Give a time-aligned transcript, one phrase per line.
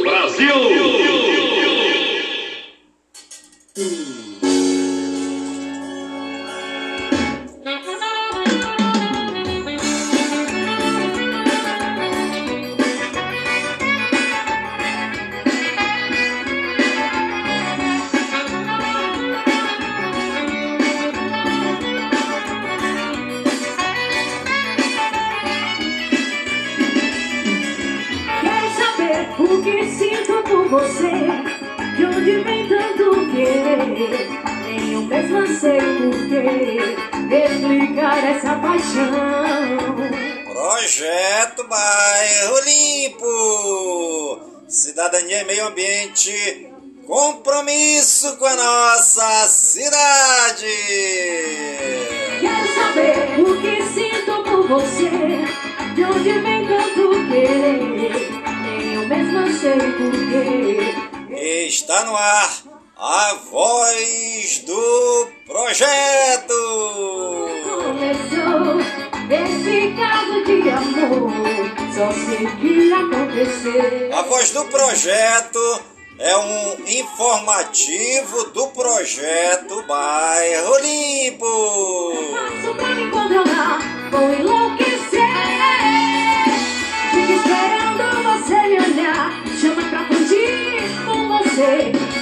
[0.00, 0.99] informativo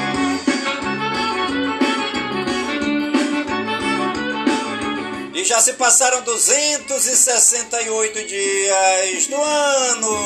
[5.39, 10.19] E já se passaram 268 dias do ano.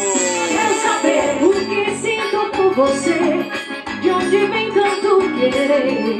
[0.49, 3.45] Quero saber o que sinto por você,
[4.01, 6.17] de onde vem tanto querer.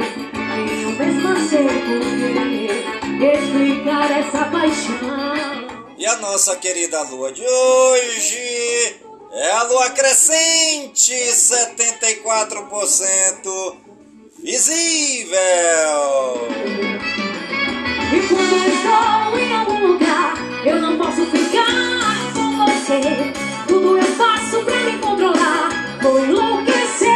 [0.79, 2.85] Eu mesma sei por quê,
[3.33, 5.95] explicar essa paixão.
[5.97, 9.01] E a nossa querida lua de hoje
[9.31, 13.75] é a lua crescente, 74%
[14.37, 15.41] visível.
[18.43, 23.33] Estou em algum lugar, eu não posso ficar com você.
[23.67, 25.69] Tudo eu faço pra me controlar,
[26.01, 27.09] vou enlouquecer.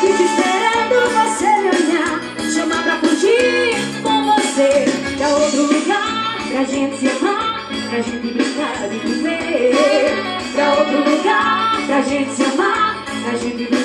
[0.00, 2.20] Fico esperando você me olhar,
[2.54, 4.84] chamar pra fugir com você.
[5.16, 9.72] Pra outro lugar, pra gente se amar, pra gente brincar e viver.
[10.54, 13.77] Pra outro lugar, pra gente se amar, pra gente brincar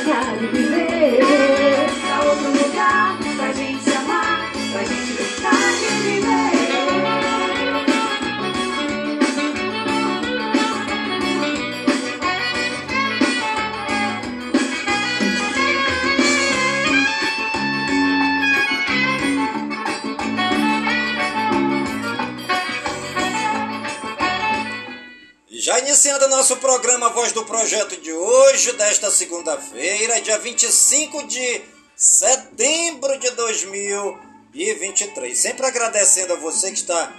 [25.64, 31.62] Já iniciando nosso programa Voz do Projeto de hoje, desta segunda-feira, dia 25 de
[31.96, 35.40] setembro de 2023.
[35.40, 37.10] Sempre agradecendo a você que está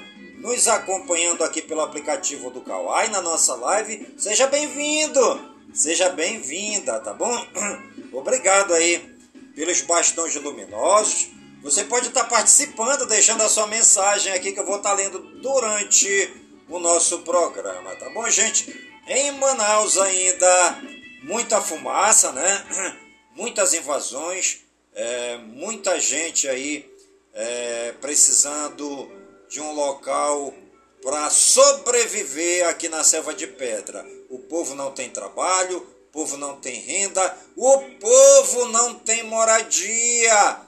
[0.41, 4.13] nos acompanhando aqui pelo aplicativo do Kawai na nossa live.
[4.19, 5.41] Seja bem-vindo,
[5.73, 7.47] seja bem-vinda, tá bom?
[8.13, 9.17] Obrigado aí
[9.57, 11.29] pelos bastões luminosos.
[11.63, 16.44] Você pode estar participando, deixando a sua mensagem aqui que eu vou estar lendo durante
[16.69, 18.95] o nosso programa, tá bom, gente?
[19.07, 20.83] Em Manaus ainda
[21.23, 22.97] muita fumaça, né?
[23.35, 24.61] Muitas invasões,
[24.95, 26.89] é, muita gente aí
[27.33, 29.11] é, precisando
[29.49, 30.55] de um local
[31.03, 34.07] para sobreviver aqui na selva de pedra.
[34.31, 40.61] O povo não tem trabalho, o povo não tem renda, o povo não tem moradia.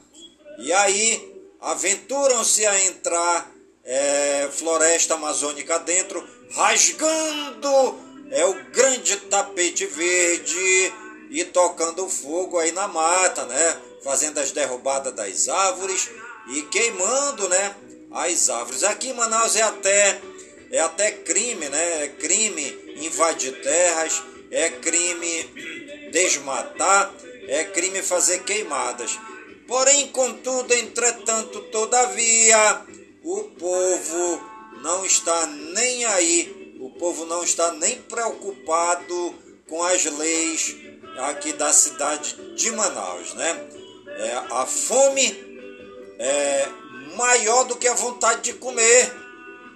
[0.59, 3.56] E aí aventuram-se a entrar
[3.87, 10.93] é, floresta amazônica dentro, rasgando é o grande tapete verde
[11.31, 13.81] e tocando fogo aí na mata, né?
[14.03, 16.11] Fazendo as derrubadas das árvores
[16.49, 17.75] e queimando, né?
[18.11, 18.83] As árvores.
[18.83, 20.21] Aqui em Manaus é até
[20.71, 22.05] é até crime, né?
[22.05, 27.13] É crime invadir terras, é crime desmatar,
[27.49, 29.19] é crime fazer queimadas.
[29.69, 32.85] Porém, contudo, entretanto, todavia,
[33.27, 34.41] o povo
[34.83, 39.35] não está nem aí, o povo não está nem preocupado
[39.69, 40.77] com as leis
[41.19, 43.69] aqui da cidade de Manaus, né?
[44.07, 45.27] É, a fome
[46.21, 46.69] é
[47.17, 49.13] maior do que a vontade de comer.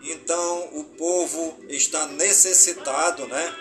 [0.05, 3.55] Então o povo está necessitado, né?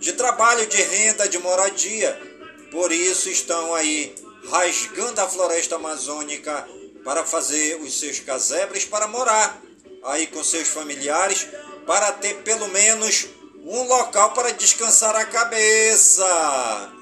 [0.00, 2.20] De trabalho, de renda, de moradia.
[2.72, 4.12] Por isso estão aí
[4.48, 6.68] rasgando a floresta amazônica
[7.06, 9.62] para fazer os seus casebres para morar
[10.06, 11.46] aí com seus familiares,
[11.86, 13.28] para ter pelo menos
[13.64, 16.95] um local para descansar a cabeça.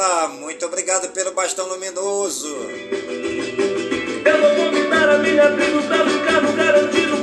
[0.00, 2.48] Eduarda, muito obrigado pelo bastão luminoso.
[4.24, 4.54] Eu vou
[5.10, 7.22] a minha tribo para um carro garantido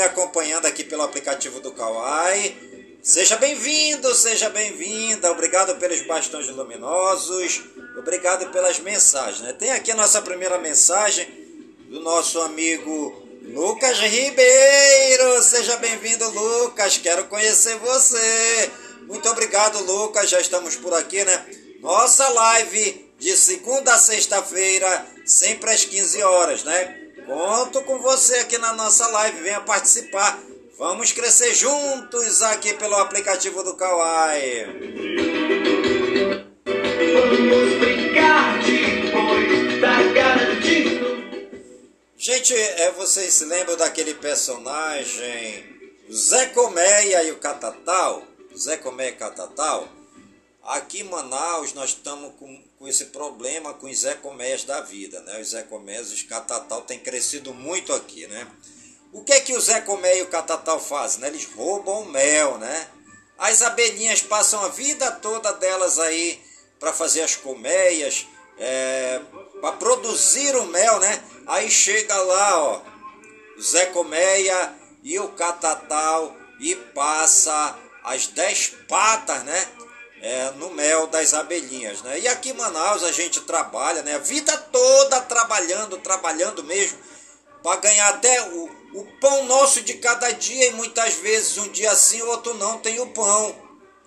[0.00, 2.98] me acompanhando aqui pelo aplicativo do Kawaii.
[3.02, 5.30] Seja bem-vindo, seja bem-vinda.
[5.30, 7.62] Obrigado pelos bastões luminosos.
[7.98, 9.42] Obrigado pelas mensagens.
[9.42, 9.52] Né?
[9.52, 11.28] Tem aqui a nossa primeira mensagem
[11.90, 15.42] do nosso amigo Lucas Ribeiro.
[15.42, 16.96] Seja bem-vindo, Lucas.
[16.96, 18.70] Quero conhecer você.
[19.02, 20.30] Muito obrigado, Lucas.
[20.30, 21.46] Já estamos por aqui, né?
[21.80, 26.99] Nossa live de segunda a sexta-feira, sempre às 15 horas, né?
[27.30, 30.36] Conto com você aqui na nossa live, venha participar.
[30.76, 34.64] Vamos crescer juntos aqui pelo aplicativo do Kawaii.
[36.64, 41.06] Vamos brincar depois, tá garantido.
[42.16, 45.64] Gente, é, vocês se lembram daquele personagem
[46.12, 48.24] Zé Colmeia e o Catatal?
[48.58, 49.88] Zé Colmeia e Catatal?
[50.70, 55.40] Aqui em Manaus nós estamos com, com esse problema com os Comés da vida, né?
[55.40, 58.46] Os Comés, os Catatal tem crescido muito aqui, né?
[59.12, 61.22] O que é que o Zé Comé e o Catatal fazem?
[61.22, 61.26] Né?
[61.26, 62.88] Eles roubam mel, né?
[63.36, 66.40] As abelhinhas passam a vida toda delas aí
[66.78, 69.20] para fazer as colmeias, é,
[69.60, 71.20] para produzir o mel, né?
[71.48, 72.82] Aí chega lá, ó,
[73.58, 74.72] o Zé Colmeia
[75.02, 79.79] e o Catatal e passa as dez patas, né?
[80.22, 82.20] É, no mel das abelhinhas, né?
[82.20, 84.16] E aqui em Manaus a gente trabalha, né?
[84.16, 86.98] A vida toda trabalhando, trabalhando mesmo,
[87.62, 91.94] para ganhar até o, o pão nosso de cada dia e muitas vezes um dia
[91.94, 93.54] sim, outro não tem o pão.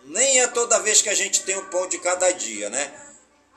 [0.06, 2.94] Nem é toda vez que a gente tem o pão de cada dia, né?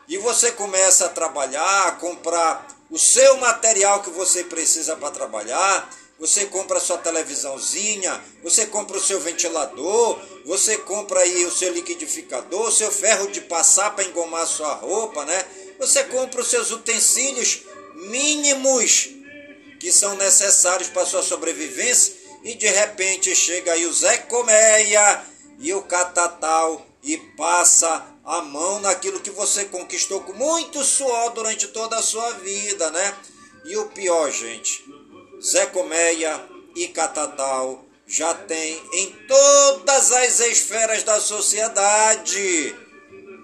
[0.09, 5.91] E você começa a trabalhar, a comprar o seu material que você precisa para trabalhar,
[6.19, 11.73] você compra a sua televisãozinha, você compra o seu ventilador, você compra aí o seu
[11.73, 15.45] liquidificador, o seu ferro de passar para engomar a sua roupa, né?
[15.79, 17.63] Você compra os seus utensílios
[17.95, 19.11] mínimos
[19.79, 25.23] que são necessários para sua sobrevivência e de repente chega aí o Zé Comeia
[25.59, 31.69] e o Catatal e passa a mão naquilo que você conquistou com muito suor durante
[31.69, 33.17] toda a sua vida, né?
[33.65, 34.85] E o pior, gente,
[35.43, 42.75] Zé Comeia e Catatal já tem em todas as esferas da sociedade,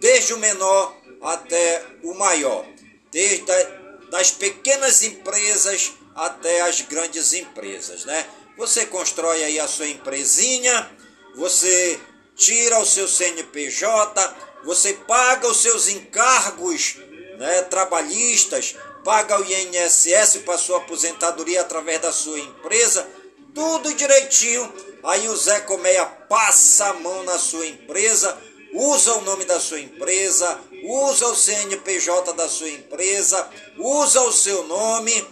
[0.01, 2.65] desde o menor até o maior,
[3.11, 3.65] desde a,
[4.11, 8.27] das pequenas empresas até as grandes empresas, né?
[8.57, 10.91] Você constrói aí a sua empresinha,
[11.35, 11.99] você
[12.37, 16.97] tira o seu CNPJ, você paga os seus encargos
[17.39, 23.09] né, trabalhistas, paga o INSS para sua aposentadoria através da sua empresa,
[23.55, 24.73] tudo direitinho.
[25.05, 28.39] Aí o Zé Colmeia passa a mão na sua empresa,
[28.73, 34.65] usa o nome da sua empresa, usa o CNPJ da sua empresa, usa o seu
[34.65, 35.27] nome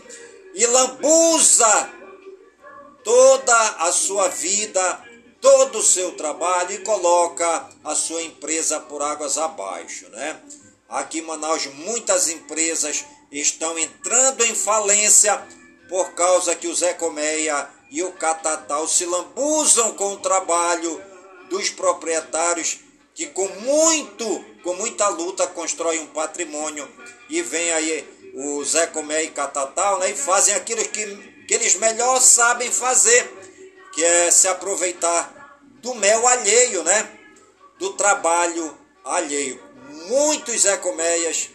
[0.55, 1.91] e lambuza
[3.05, 5.05] toda a sua vida,
[5.41, 10.41] todo o seu trabalho e coloca a sua empresa por águas abaixo, né?
[10.89, 15.41] Aqui em Manaus muitas empresas estão entrando em falência
[15.89, 21.03] por causa que o Zé Colmeia e o Catatal se lambuzam com o trabalho
[21.49, 22.79] dos proprietários
[23.15, 26.89] que com muito, com muita luta constroem um patrimônio
[27.29, 31.75] e vem aí o Zé Comé e Catatal né, e fazem aquilo que, que eles
[31.75, 33.29] melhor sabem fazer,
[33.93, 37.11] que é se aproveitar do mel alheio, né?
[37.79, 39.61] Do trabalho alheio.
[40.09, 41.51] Muitos Zé Colmeias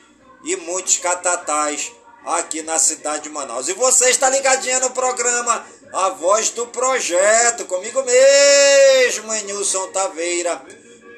[0.45, 1.91] e muitos catatais
[2.25, 3.67] aqui na cidade de Manaus.
[3.67, 10.61] E você está ligadinha no programa A Voz do Projeto, comigo mesmo, Nilson Taveira,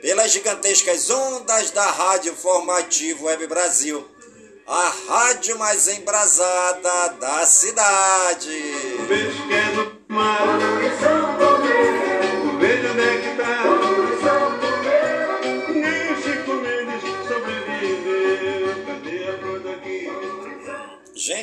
[0.02, 4.08] pelas gigantescas ondas da Rádio Formativo Web Brasil,
[4.66, 8.62] a rádio mais embrasada da cidade.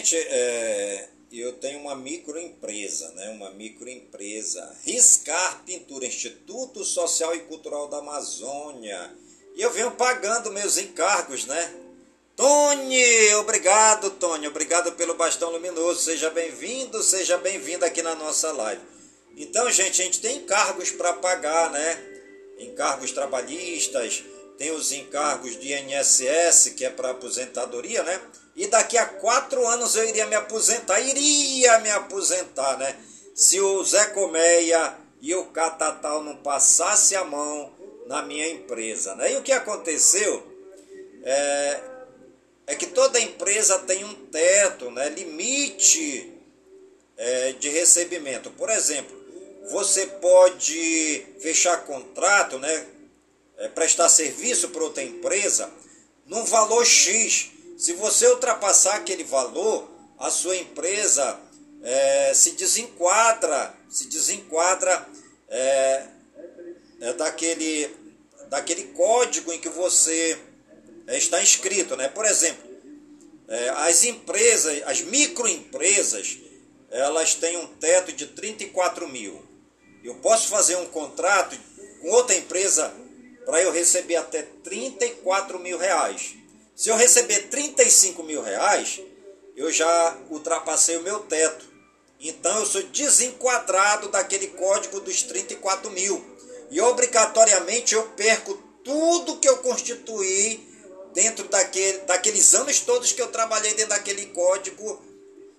[0.04, 3.30] Gente, é, eu tenho uma microempresa, né?
[3.30, 9.10] Uma microempresa, Riscar Pintura, Instituto Social e Cultural da Amazônia.
[9.56, 11.74] E eu venho pagando meus encargos, né?
[12.36, 16.02] Tony, obrigado, Tony, obrigado pelo bastão luminoso.
[16.02, 18.82] Seja bem-vindo, seja bem-vindo aqui na nossa live.
[19.38, 21.98] Então, gente, a gente tem encargos para pagar, né?
[22.58, 24.22] Encargos trabalhistas,
[24.56, 28.20] tem os encargos de INSS, que é para aposentadoria, né?
[28.56, 32.96] E daqui a quatro anos eu iria me aposentar, iria me aposentar, né?
[33.34, 37.72] Se o Zé Colmeia e o Catatal não passasse a mão
[38.06, 39.32] na minha empresa, né?
[39.32, 40.46] E o que aconteceu
[41.24, 41.80] é,
[42.68, 45.08] é que toda empresa tem um teto, né?
[45.08, 46.32] Limite
[47.16, 48.50] é, de recebimento.
[48.50, 49.24] Por exemplo,
[49.70, 52.86] você pode fechar contrato, né?
[53.64, 55.72] É, prestar serviço para outra empresa
[56.26, 57.50] num valor X.
[57.78, 61.40] Se você ultrapassar aquele valor, a sua empresa
[61.82, 65.08] é, se desenquadra, se desenquadra
[65.48, 66.06] é,
[67.00, 67.90] é daquele,
[68.50, 70.38] daquele código em que você
[71.06, 71.96] é, está inscrito.
[71.96, 72.08] Né?
[72.08, 72.62] Por exemplo,
[73.48, 76.38] é, as empresas, as microempresas,
[76.90, 79.42] elas têm um teto de 34 mil.
[80.04, 81.58] Eu posso fazer um contrato
[82.02, 82.94] com outra empresa
[83.44, 86.34] para eu receber até 34 mil reais.
[86.74, 89.00] Se eu receber 35 mil reais,
[89.56, 91.72] eu já ultrapassei o meu teto.
[92.18, 96.24] Então eu sou desenquadrado daquele código dos 34 mil.
[96.70, 100.68] E obrigatoriamente eu perco tudo que eu constituí
[101.12, 105.00] dentro daquele, daqueles anos todos que eu trabalhei dentro daquele código,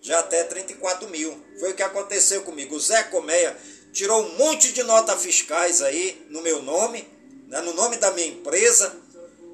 [0.02, 1.40] já até 34 mil.
[1.60, 2.76] Foi o que aconteceu comigo.
[2.76, 3.56] O Zé Comeia
[3.94, 7.15] tirou um monte de notas fiscais aí no meu nome
[7.48, 8.96] né, no nome da minha empresa,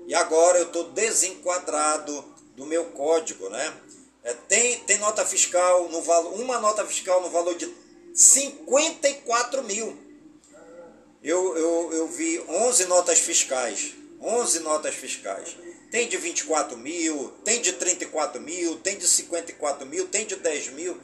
[0.07, 2.23] e agora eu estou desenquadrado
[2.55, 3.49] do meu código.
[3.49, 3.73] Né?
[4.23, 7.71] É, tem, tem nota fiscal, no valor, uma nota fiscal no valor de
[8.13, 9.97] 54 mil.
[11.23, 13.93] Eu, eu, eu vi 11 notas fiscais.
[14.21, 15.55] 11 notas fiscais.
[15.89, 20.69] Tem de 24 mil, tem de 34 mil, tem de 54 mil, tem de 10
[20.69, 20.97] mil.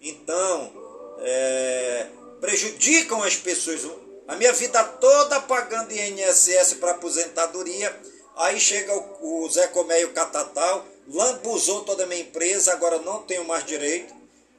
[0.00, 0.72] Então,
[1.20, 2.06] é,
[2.40, 3.80] prejudicam as pessoas.
[4.28, 7.98] A minha vida toda pagando INSS para aposentadoria.
[8.36, 13.46] Aí chega o, o Zé Comeio Catatal, lambuzou toda a minha empresa, agora não tenho
[13.46, 14.14] mais direito.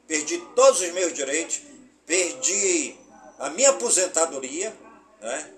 [0.08, 1.62] Perdi todos os meus direitos,
[2.04, 2.96] perdi
[3.38, 4.76] a minha aposentadoria,
[5.20, 5.54] né?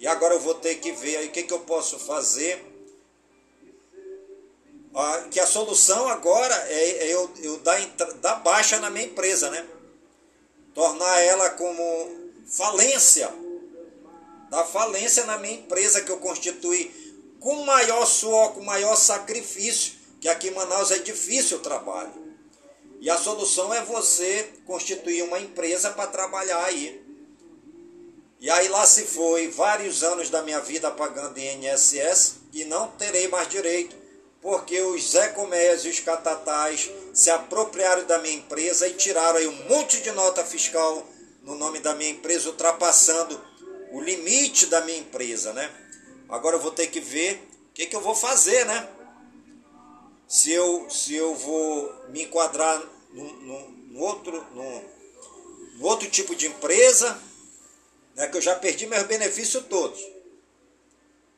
[0.00, 2.62] E agora eu vou ter que ver aí o que, que eu posso fazer.
[4.92, 7.78] Ah, que a solução agora é, é eu, eu dar,
[8.20, 9.64] dar baixa na minha empresa, né?
[10.74, 13.32] Tornar ela como falência.
[14.48, 17.04] Da falência na minha empresa que eu constituí
[17.40, 22.12] com maior suor, com maior sacrifício, que aqui em Manaus é difícil o trabalho.
[23.00, 27.04] E a solução é você constituir uma empresa para trabalhar aí.
[28.40, 33.28] E aí lá se foi vários anos da minha vida pagando INSS e não terei
[33.28, 33.96] mais direito,
[34.40, 39.46] porque os Zé Comés e os Catatais se apropriaram da minha empresa e tiraram aí
[39.46, 41.06] um monte de nota fiscal
[41.46, 43.40] no nome da minha empresa, ultrapassando
[43.92, 45.72] o limite da minha empresa, né?
[46.28, 47.36] Agora eu vou ter que ver
[47.70, 48.88] o que, que eu vou fazer, né?
[50.26, 54.82] Se eu, se eu vou me enquadrar no, no, no outro, no,
[55.78, 57.16] no, outro tipo de empresa,
[58.16, 60.04] né, que eu já perdi meus benefícios todos.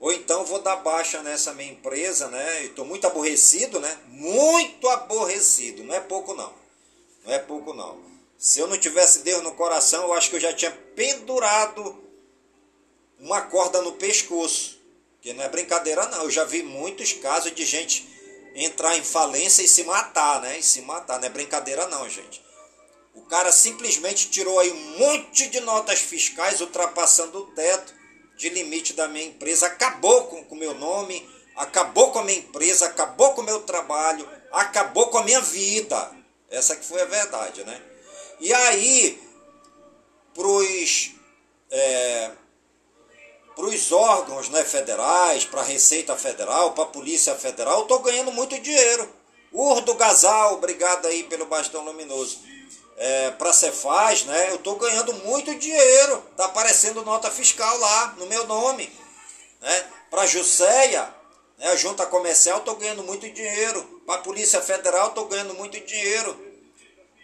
[0.00, 2.64] Ou então vou dar baixa nessa minha empresa, né?
[2.64, 3.98] Estou muito aborrecido, né?
[4.06, 5.84] Muito aborrecido.
[5.84, 6.54] Não é pouco não.
[7.24, 8.07] Não é pouco não.
[8.38, 12.04] Se eu não tivesse Deus no coração, eu acho que eu já tinha pendurado
[13.18, 14.78] uma corda no pescoço.
[15.20, 16.22] Que não é brincadeira, não.
[16.22, 18.08] Eu já vi muitos casos de gente
[18.54, 20.60] entrar em falência e se matar, né?
[20.60, 21.18] E se matar.
[21.18, 22.40] Não é brincadeira, não, gente.
[23.12, 27.92] O cara simplesmente tirou aí um monte de notas fiscais, ultrapassando o teto
[28.36, 32.86] de limite da minha empresa, acabou com o meu nome, acabou com a minha empresa,
[32.86, 36.16] acabou com o meu trabalho, acabou com a minha vida.
[36.48, 37.82] Essa que foi a verdade, né?
[38.40, 39.20] E aí,
[40.34, 41.10] pros,
[41.70, 42.30] é,
[43.54, 47.98] para os órgãos né, federais, para a Receita Federal, para a Polícia Federal, eu estou
[47.98, 49.12] ganhando muito dinheiro.
[49.52, 52.38] Urdo Gasal, obrigado aí pelo bastão luminoso.
[52.96, 56.22] É, para Cefaz, né, eu estou ganhando muito dinheiro.
[56.30, 58.92] Está aparecendo nota fiscal lá no meu nome.
[59.60, 59.86] Né?
[60.10, 61.12] Para a Jusceia,
[61.58, 63.82] né, a junta comercial, estou ganhando muito dinheiro.
[64.06, 66.36] Para a Polícia Federal, estou ganhando muito dinheiro.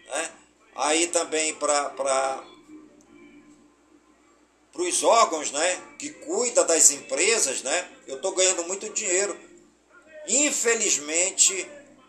[0.09, 0.31] Né?
[0.75, 2.43] Aí também para
[4.75, 9.39] os órgãos né, que cuida das empresas, né, eu estou ganhando muito dinheiro.
[10.27, 11.69] Infelizmente,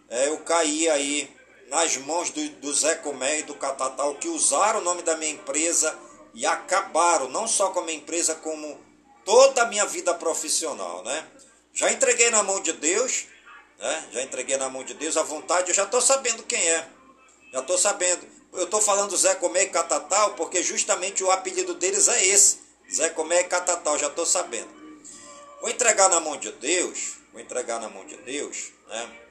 [0.09, 1.35] é, eu caí aí
[1.67, 5.31] nas mãos do, do Zé Comé e do Catatal, que usaram o nome da minha
[5.31, 5.97] empresa
[6.33, 8.79] e acabaram, não só com a minha empresa, como
[9.23, 11.25] toda a minha vida profissional, né?
[11.73, 13.25] Já entreguei na mão de Deus,
[13.79, 14.09] né?
[14.11, 16.87] Já entreguei na mão de Deus a vontade, eu já estou sabendo quem é.
[17.51, 18.25] Já estou sabendo.
[18.55, 22.59] Eu estou falando Zé Comé e Catatal porque justamente o apelido deles é esse.
[22.91, 24.69] Zé Comé e Catatal, já estou sabendo.
[25.61, 29.24] Vou entregar na mão de Deus, vou entregar na mão de Deus, né?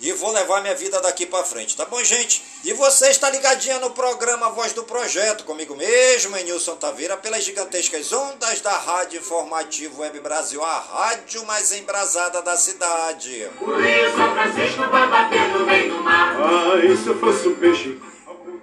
[0.00, 2.40] E vou levar minha vida daqui para frente, tá bom, gente?
[2.62, 8.12] E você está ligadinha no programa Voz do Projeto, comigo mesmo, Nilson Taveira, pelas gigantescas
[8.12, 13.50] ondas da Rádio Informativo Web Brasil, a rádio mais embrasada da cidade.
[13.60, 16.36] O Rio São Francisco vai bater no meio do mar.
[17.02, 18.00] Se eu fosse um peixe.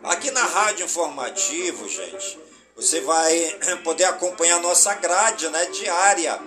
[0.03, 2.39] Aqui na Rádio Informativo, gente,
[2.77, 6.39] você vai poder acompanhar a nossa grade né, diária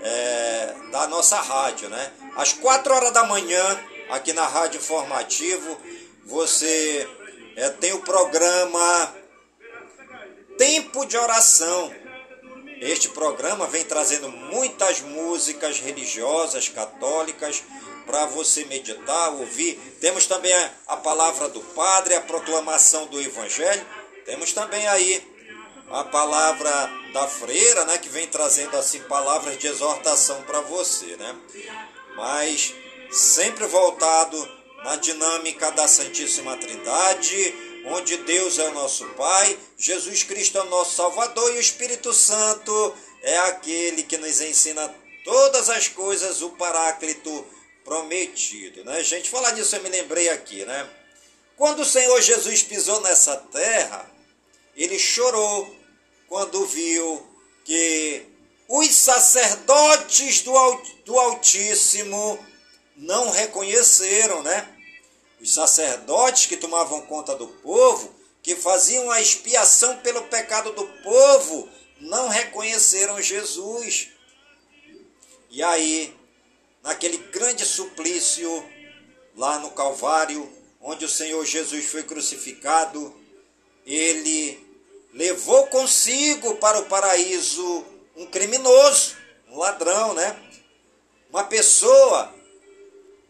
[0.00, 2.12] é, da nossa rádio, né?
[2.36, 3.78] Às 4 horas da manhã,
[4.12, 5.78] aqui na Rádio Informativo,
[6.26, 7.08] você
[7.56, 9.16] é, tem o programa
[10.58, 11.90] Tempo de Oração.
[12.78, 17.62] Este programa vem trazendo muitas músicas religiosas, católicas,
[18.04, 19.76] para você meditar, ouvir.
[19.98, 23.86] Temos também a, a palavra do Padre, a proclamação do Evangelho.
[24.26, 25.26] Temos também aí
[25.90, 26.70] a palavra
[27.14, 31.34] da freira, né, que vem trazendo assim palavras de exortação para você, né?
[32.14, 32.74] Mas
[33.12, 34.36] sempre voltado
[34.84, 37.54] na dinâmica da Santíssima Trindade,
[37.86, 42.12] onde Deus é o nosso Pai, Jesus Cristo é o nosso Salvador e o Espírito
[42.12, 44.92] Santo é aquele que nos ensina
[45.24, 47.46] todas as coisas, o Paráclito
[47.84, 49.02] prometido, né?
[49.02, 50.88] Gente, falar nisso eu me lembrei aqui, né?
[51.56, 54.10] Quando o Senhor Jesus pisou nessa terra,
[54.74, 55.76] ele chorou
[56.28, 57.26] quando viu
[57.64, 58.26] que
[58.68, 60.52] os sacerdotes do,
[61.04, 62.38] do Altíssimo
[63.02, 64.68] não reconheceram, né?
[65.40, 71.68] Os sacerdotes que tomavam conta do povo, que faziam a expiação pelo pecado do povo,
[72.00, 74.08] não reconheceram Jesus.
[75.50, 76.16] E aí,
[76.82, 78.64] naquele grande suplício
[79.36, 83.14] lá no Calvário, onde o Senhor Jesus foi crucificado,
[83.84, 84.64] ele
[85.12, 87.84] levou consigo para o paraíso
[88.16, 89.16] um criminoso,
[89.48, 90.36] um ladrão, né?
[91.30, 92.41] Uma pessoa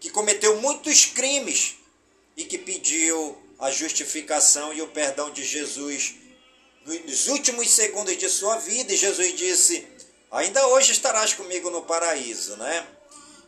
[0.02, 1.76] que cometeu muitos crimes
[2.36, 6.16] e que pediu a justificação e o perdão de Jesus
[6.84, 8.92] nos últimos segundos de sua vida.
[8.92, 9.86] E Jesus disse:
[10.32, 12.84] Ainda hoje estarás comigo no paraíso, né?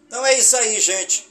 [0.06, 1.26] Então é isso aí, gente.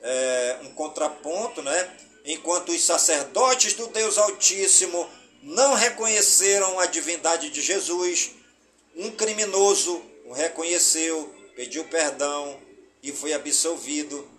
[0.00, 1.96] É um contraponto, né?
[2.24, 5.10] Enquanto os sacerdotes do Deus Altíssimo
[5.42, 8.30] não reconheceram a divindade de Jesus,
[8.94, 12.58] um criminoso o reconheceu, pediu perdão
[13.02, 14.33] e foi absolvido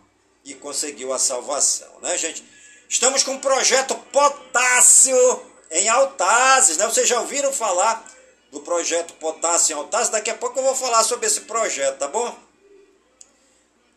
[0.45, 2.45] e conseguiu a salvação, né, gente?
[2.87, 6.85] Estamos com o projeto Potássio em Altazes, né?
[6.85, 8.05] Vocês já ouviram falar
[8.51, 10.09] do projeto Potássio em Altazes?
[10.09, 12.37] Daqui a pouco eu vou falar sobre esse projeto, tá bom?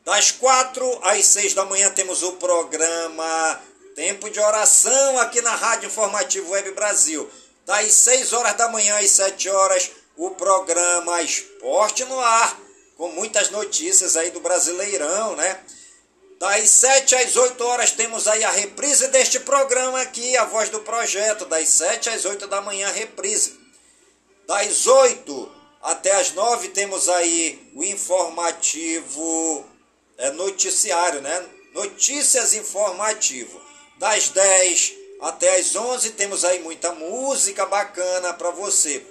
[0.07, 3.61] Das quatro às seis da manhã temos o programa
[3.95, 7.31] Tempo de Oração aqui na Rádio Informativo Web Brasil.
[7.67, 12.59] Das seis horas da manhã às sete horas, o programa Esporte no Ar,
[12.97, 15.61] com muitas notícias aí do Brasileirão, né?
[16.39, 20.79] Das 7 às 8 horas temos aí a reprise deste programa aqui, a voz do
[20.81, 21.45] projeto.
[21.47, 23.59] Das 7 às 8 da manhã, reprise.
[24.47, 29.67] Das 8 até as 9 temos aí o informativo
[30.17, 31.45] é, noticiário, né?
[31.75, 33.61] Notícias informativo.
[33.99, 39.05] Das 10 até as 11 temos aí muita música bacana para você.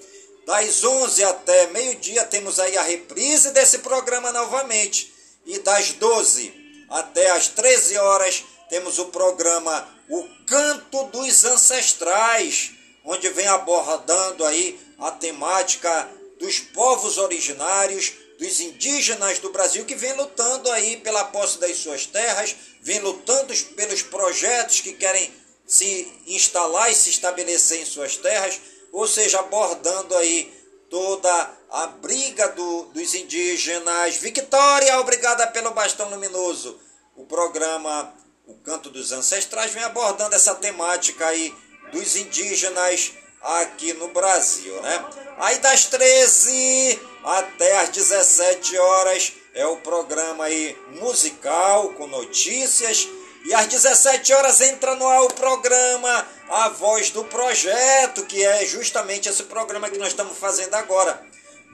[0.45, 5.13] Das 11 até meio-dia temos aí a reprise desse programa novamente.
[5.45, 6.56] E das 12
[6.89, 12.71] até às 13 horas temos o programa O Canto dos Ancestrais,
[13.03, 20.13] onde vem abordando aí a temática dos povos originários, dos indígenas do Brasil que vem
[20.13, 25.31] lutando aí pela posse das suas terras, vem lutando pelos projetos que querem
[25.65, 28.59] se instalar e se estabelecer em suas terras,
[28.91, 30.53] ou seja, abordando aí
[30.89, 34.15] toda a briga do, dos indígenas.
[34.17, 36.79] Vitória, obrigada pelo bastão luminoso.
[37.15, 38.13] O programa
[38.45, 41.53] O Canto dos Ancestrais vem abordando essa temática aí
[41.91, 45.05] dos indígenas aqui no Brasil, né?
[45.37, 53.07] Aí das 13 até as 17 horas é o programa aí musical com notícias
[53.45, 58.65] e às 17 horas entra no ar o programa A Voz do Projeto, que é
[58.65, 61.25] justamente esse programa que nós estamos fazendo agora.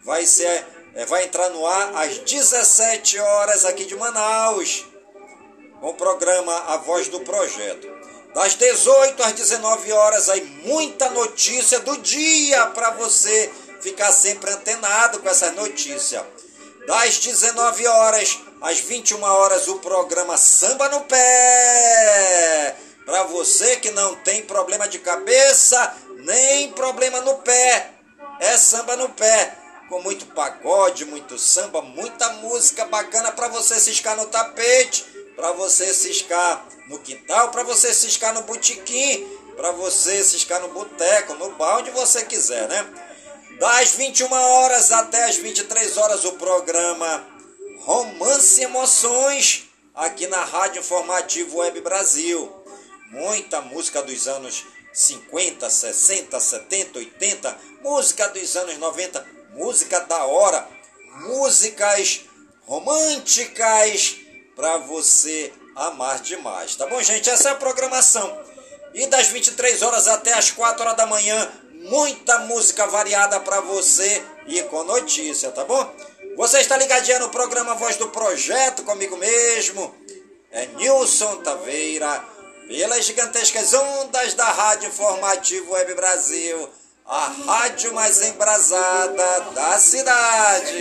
[0.03, 4.85] Vai ser é, vai entrar no ar às 17 horas aqui de Manaus,
[5.81, 7.91] com o programa A Voz do Projeto.
[8.35, 15.19] Das 18 às 19 horas, aí muita notícia do dia para você ficar sempre antenado
[15.19, 16.25] com essa notícia.
[16.87, 22.75] Das 19 horas às 21 horas, o programa Samba no Pé.
[23.05, 27.91] Para você que não tem problema de cabeça, nem problema no pé.
[28.39, 29.62] É samba no pé.
[29.89, 35.03] Com muito pagode, muito samba, muita música bacana para você ciscar no tapete,
[35.35, 41.35] para você ciscar no quintal, para você ciscar no botequim, para você ciscar no boteco,
[41.35, 42.85] no bar, onde você quiser, né?
[43.59, 47.27] Das 21 horas até as 23 horas, o programa
[47.81, 52.51] Romance e Emoções, aqui na Rádio Informativo Web Brasil.
[53.11, 60.67] Muita música dos anos 50, 60, 70, 80, música dos anos 90, música da hora,
[61.21, 62.21] músicas
[62.65, 64.17] românticas
[64.55, 66.75] para você amar demais.
[66.75, 67.29] Tá bom, gente?
[67.29, 68.41] Essa é a programação.
[68.93, 74.23] E das 23 horas até as 4 horas da manhã, muita música variada para você
[74.47, 75.93] e com notícia, tá bom?
[76.35, 79.95] Você está ligadinho no programa Voz do Projeto comigo mesmo.
[80.51, 82.23] É Nilson Taveira,
[82.67, 86.69] pelas gigantescas ondas da Rádio Informativo Web Brasil,
[87.05, 90.77] a rádio mais embrasada da cidade.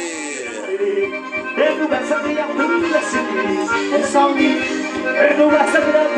[1.92, 2.98] essa criatura
[3.92, 4.30] é só
[5.56, 6.12] essa criatura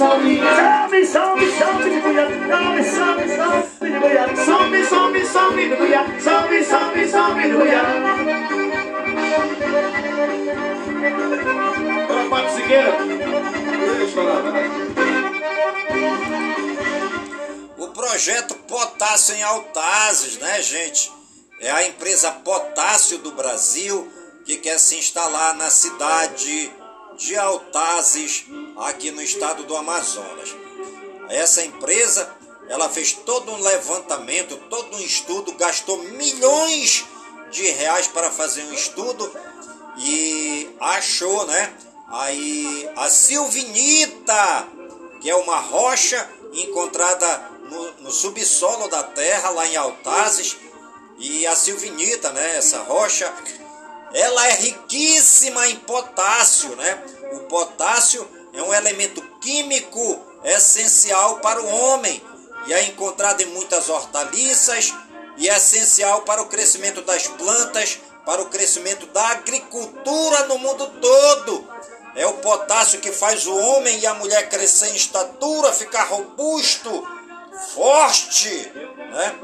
[0.00, 2.28] Salve, salve, salve, salve de mulher.
[2.48, 4.36] Salve, salve, salve de mulher.
[4.36, 6.20] Salve, salve, salve de mulher.
[6.20, 7.84] Salve, salve, salve de mulher.
[12.08, 12.96] Para Pato Siqueira.
[13.98, 14.99] Deixa O
[18.20, 21.10] projeto Potássio em Altazes, né, gente?
[21.58, 24.12] É a empresa Potássio do Brasil
[24.44, 26.70] que quer se instalar na cidade
[27.16, 28.44] de Altazes,
[28.76, 30.54] aqui no estado do Amazonas.
[31.30, 32.30] Essa empresa,
[32.68, 37.06] ela fez todo um levantamento, todo um estudo, gastou milhões
[37.50, 39.34] de reais para fazer um estudo
[39.96, 41.72] e achou, né?
[42.08, 44.68] Aí a silvinita,
[45.22, 50.56] que é uma rocha encontrada no, no subsolo da terra, lá em Altazes,
[51.18, 52.56] e a silvinita, né?
[52.56, 53.32] Essa rocha
[54.12, 57.02] ela é riquíssima em potássio, né?
[57.32, 62.20] O potássio é um elemento químico essencial para o homem
[62.66, 64.92] e é encontrado em muitas hortaliças
[65.36, 70.86] e é essencial para o crescimento das plantas, para o crescimento da agricultura no mundo
[71.00, 71.68] todo.
[72.16, 77.19] É o potássio que faz o homem e a mulher crescer em estatura, ficar robusto,
[77.74, 79.34] forte, né?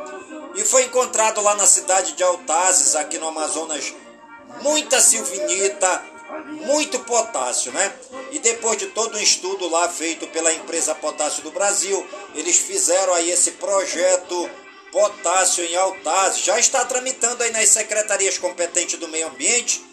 [0.57, 3.95] E foi encontrado lá na cidade de Altazes, aqui no Amazonas
[4.63, 6.03] muita silvinita,
[6.67, 7.93] muito potássio, né?
[8.31, 13.15] E depois de todo um estudo lá feito pela empresa Potássio do Brasil, eles fizeram
[13.15, 14.51] aí esse projeto
[14.91, 16.43] Potássio em Altazes.
[16.43, 19.85] Já está tramitando aí nas secretarias competentes do meio ambiente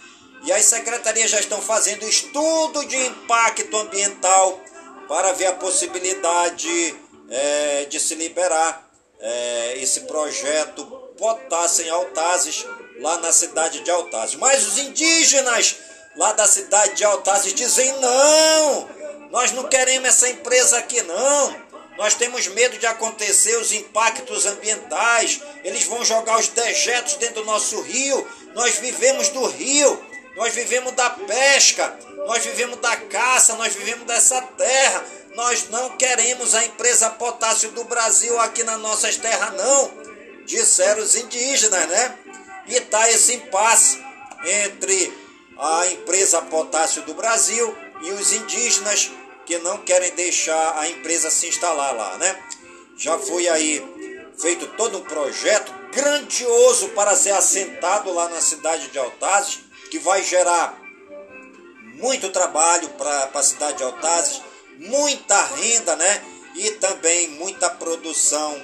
[0.43, 4.59] e as secretarias já estão fazendo estudo de impacto ambiental
[5.07, 6.95] para ver a possibilidade
[7.29, 10.85] é, de se liberar é, esse projeto
[11.17, 12.65] Potássio em Altazes
[12.99, 14.35] lá na cidade de Altazes.
[14.35, 15.77] Mas os indígenas
[16.15, 18.89] lá da cidade de Altazes dizem: não,
[19.31, 21.63] nós não queremos essa empresa aqui, não.
[21.97, 25.41] Nós temos medo de acontecer os impactos ambientais.
[25.63, 28.27] Eles vão jogar os dejetos dentro do nosso rio.
[28.55, 30.03] Nós vivemos do rio,
[30.35, 35.05] nós vivemos da pesca, nós vivemos da caça, nós vivemos dessa terra.
[35.35, 39.91] Nós não queremos a empresa Potássio do Brasil aqui nas nossas terras, não.
[40.45, 42.17] Disseram os indígenas, né?
[42.67, 44.03] E está esse impasse
[44.45, 45.11] entre
[45.57, 49.11] a empresa Potássio do Brasil e os indígenas
[49.45, 52.43] que não querem deixar a empresa se instalar lá, né?
[52.97, 53.83] Já foi aí
[54.39, 60.23] feito todo um projeto grandioso para ser assentado lá na cidade de Altazes, que vai
[60.23, 60.79] gerar
[61.95, 64.41] muito trabalho para a cidade de Altazes,
[64.77, 66.21] muita renda, né?
[66.55, 68.61] E também muita produção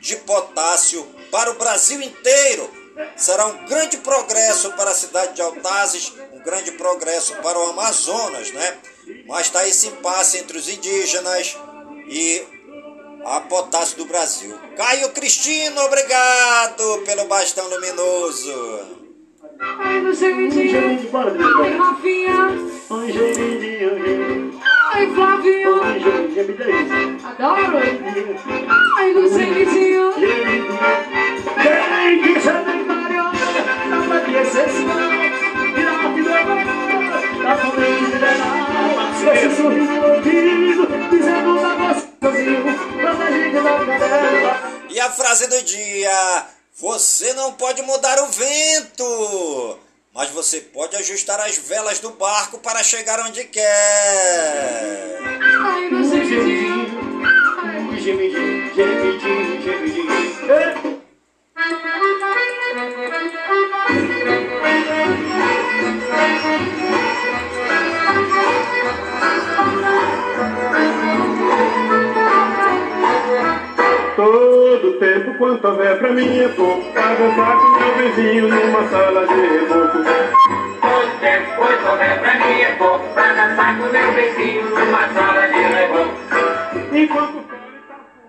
[0.00, 2.70] de potássio para o Brasil inteiro.
[3.16, 8.50] Será um grande progresso para a cidade de Altazes, um grande progresso para o Amazonas,
[8.52, 8.78] né?
[9.26, 11.56] Mas está esse impasse entre os indígenas
[12.08, 12.44] e
[13.24, 14.58] a potássio do Brasil.
[14.76, 19.02] Caio Cristino, obrigado pelo bastão luminoso.
[19.60, 20.00] Ai,
[25.12, 26.72] Gemidinho.
[27.24, 27.78] Adoro.
[28.96, 30.12] Ai, no gemidinho.
[31.62, 33.24] Quem quiser dentário,
[33.90, 34.96] dá pra te exceção.
[35.74, 36.64] Vira rápido agora,
[37.42, 39.12] dá pra me liberar.
[39.18, 42.62] Se esse sorriso no ouvido, dizendo um negócio sozinho,
[42.96, 44.54] pra gente dar cadela.
[44.90, 46.46] E a frase do dia:
[46.80, 49.78] Você não pode mudar o vento,
[50.14, 55.18] mas você pode ajustar as velas do barco para chegar onde quer.
[55.64, 57.02] Ai, no gemidinho.
[57.98, 60.12] Gemidinho, gemidinho, gemidinho, gemidinho.
[60.50, 60.92] Ei!
[74.16, 79.26] Todo tempo quanto houver pra mim é pouco Pra dançar com meu vizinho numa sala
[79.26, 79.98] de reboco
[80.80, 85.48] Todo tempo, pois houver pra mim é pouco Pra dançar com meu vizinho numa sala
[85.48, 87.44] de reboco Enquanto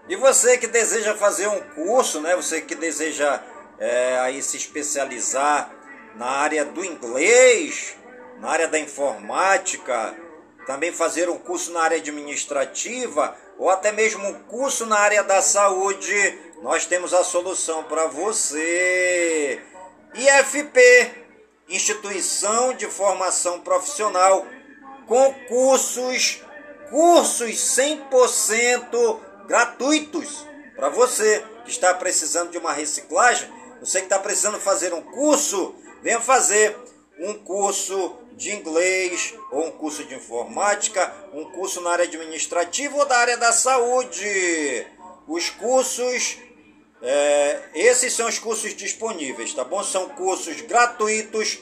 [0.08, 2.36] E você que deseja fazer um curso, né?
[2.36, 3.42] Você que deseja
[3.80, 5.70] é, aí se especializar
[6.16, 7.98] na área do inglês,
[8.40, 10.16] na área da informática,
[10.66, 15.42] também fazer um curso na área administrativa ou até mesmo um curso na área da
[15.42, 19.62] saúde, nós temos a solução para você.
[20.14, 21.12] IFP,
[21.70, 24.46] Instituição de Formação Profissional,
[25.08, 26.42] com cursos,
[26.90, 33.50] cursos 100% gratuitos para você que está precisando de uma reciclagem,
[33.80, 36.78] você que está precisando fazer um curso, venha fazer
[37.20, 43.06] um curso de inglês, ou um curso de informática, um curso na área administrativa ou
[43.06, 44.88] da área da saúde.
[45.28, 46.38] Os cursos,
[47.02, 49.84] é, esses são os cursos disponíveis, tá bom?
[49.84, 51.60] São cursos gratuitos,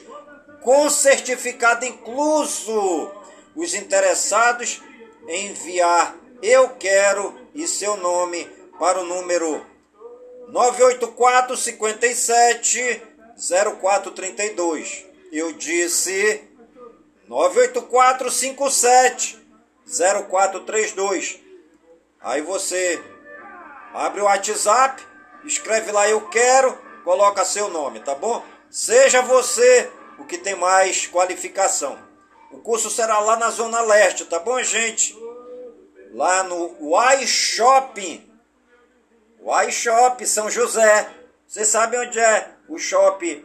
[0.62, 3.10] com certificado incluso.
[3.54, 4.80] Os interessados
[5.28, 9.64] em enviar eu quero e seu nome para o número
[10.48, 13.02] 984 57
[13.36, 15.06] 0432.
[15.30, 16.42] Eu disse
[17.32, 19.38] 984 57
[19.86, 21.40] 0432.
[22.20, 23.02] Aí você
[23.94, 25.02] abre o WhatsApp,
[25.42, 28.44] escreve lá eu quero, coloca seu nome, tá bom?
[28.68, 31.98] Seja você o que tem mais qualificação.
[32.50, 35.16] O curso será lá na Zona Leste, tá bom, gente?
[36.12, 38.30] Lá no Y Shopping.
[39.42, 41.08] Y Shop São José.
[41.48, 43.42] Vocês sabem onde é o shopping?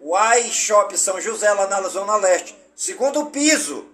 [0.00, 2.59] Y Shop São José, lá na Zona Leste.
[2.80, 3.84] Segundo piso,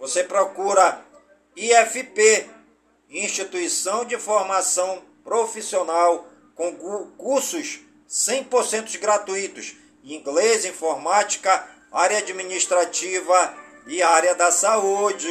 [0.00, 1.00] você procura
[1.54, 2.50] IFP,
[3.08, 6.26] Instituição de Formação Profissional,
[6.56, 6.74] com
[7.16, 7.78] cursos
[8.10, 15.28] 100% gratuitos, inglês, informática, área administrativa e área da saúde.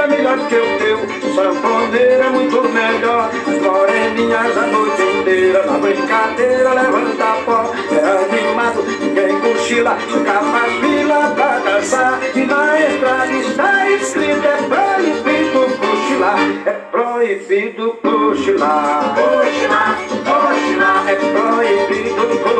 [0.00, 0.98] É melhor que o teu.
[1.34, 3.30] Sanfoneiro é muito melhor.
[3.46, 5.66] As moreninhas a noite inteira.
[5.66, 7.72] Na brincadeira levanta pó.
[7.92, 9.96] É animado, ninguém cochila.
[10.24, 12.20] Capa fila pra dançar.
[12.34, 16.38] E na estrada está escrito É proibido cochilar.
[16.66, 19.14] É proibido cochilar.
[19.14, 22.59] Cochilar, cochilar, É proibido cochilar,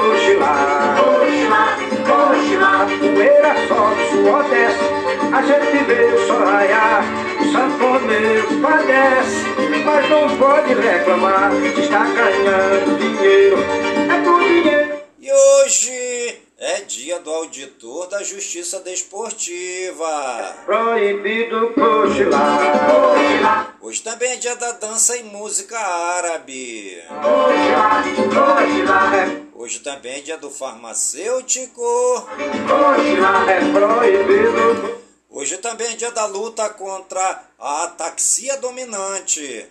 [2.80, 4.84] cochilar poeira sobe, suor desce,
[5.34, 7.04] a gente vê o sol raiar,
[7.40, 9.44] o sanfoneiro padece,
[9.84, 15.00] mas não pode reclamar, está ganhando dinheiro, é por dinheiro.
[15.18, 20.54] E hoje é dia do auditor da Justiça Desportiva.
[20.64, 26.98] Proibido cochilar, Hoje também é dia da dança e música árabe.
[27.08, 29.30] Cochilar, cochilar,
[29.60, 31.82] Hoje também é dia do farmacêutico.
[33.46, 33.60] é
[35.28, 39.66] Hoje também é dia da luta contra a ataxia dominante.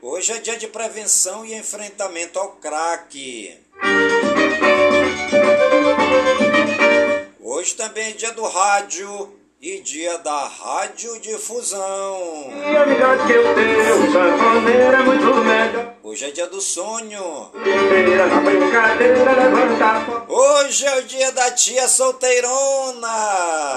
[0.00, 3.60] Hoje é dia de prevenção e enfrentamento ao crack.
[7.42, 12.52] Hoje também é dia do rádio e dia da radiodifusão.
[12.52, 13.42] E melhor que é
[15.02, 15.94] muito melhor.
[16.02, 17.50] Hoje é dia do sonho.
[20.28, 23.08] Hoje é o dia da tia solteirona.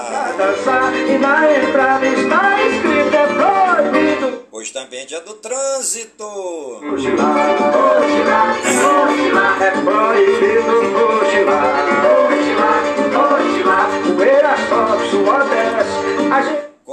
[0.06, 0.94] pra dançar.
[0.94, 4.44] E na entrada está escrito é proibido.
[4.52, 6.24] Hoje também é dia do trânsito.
[6.24, 9.62] Cochilar, cochilar, cochilar.
[9.62, 11.86] É proibido cochilar.
[12.02, 13.88] Cochilar, cochilar.
[14.16, 15.30] Poeira sobe, suor desce.
[15.30, 15.39] A gente...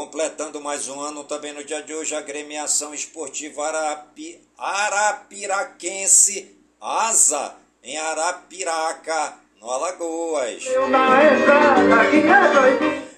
[0.08, 7.54] Completando mais um ano também no dia de hoje, a gremiação esportiva Arapi, Arapiraquense Asa,
[7.84, 10.64] em Arapiraca, no Alagoas.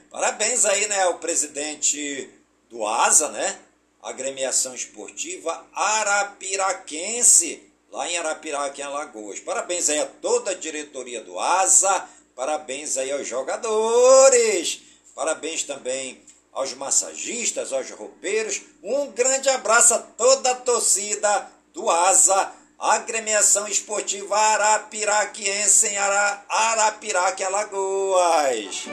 [0.09, 2.27] Parabéns aí, né, ao presidente
[2.71, 3.59] do Asa, né?
[4.01, 9.39] A gremiação esportiva Arapiraquense, lá em Arapiraca, em Alagoas.
[9.39, 14.81] Parabéns aí a toda a diretoria do Asa, parabéns aí aos jogadores,
[15.13, 16.19] parabéns também
[16.53, 18.61] aos massagistas, aos roupeiros.
[18.83, 26.45] Um grande abraço a toda a torcida do Asa, a agremiação esportiva Arapiraquense em Ara,
[26.49, 28.85] Arapiraca, em Alagoas.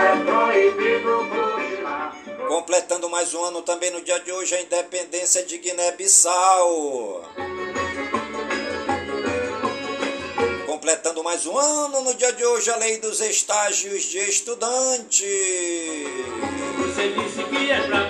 [0.00, 1.54] É proibido.
[2.48, 7.24] Completando mais um ano também no dia de hoje a independência de Guiné-Bissau.
[10.84, 15.24] Completando mais um ano no dia de hoje a lei dos estágios de estudante.
[16.76, 18.00] Você disse que é pra.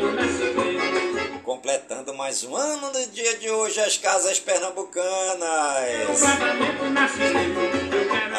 [1.44, 6.20] Completando mais um ano no dia de hoje as casas pernambucanas.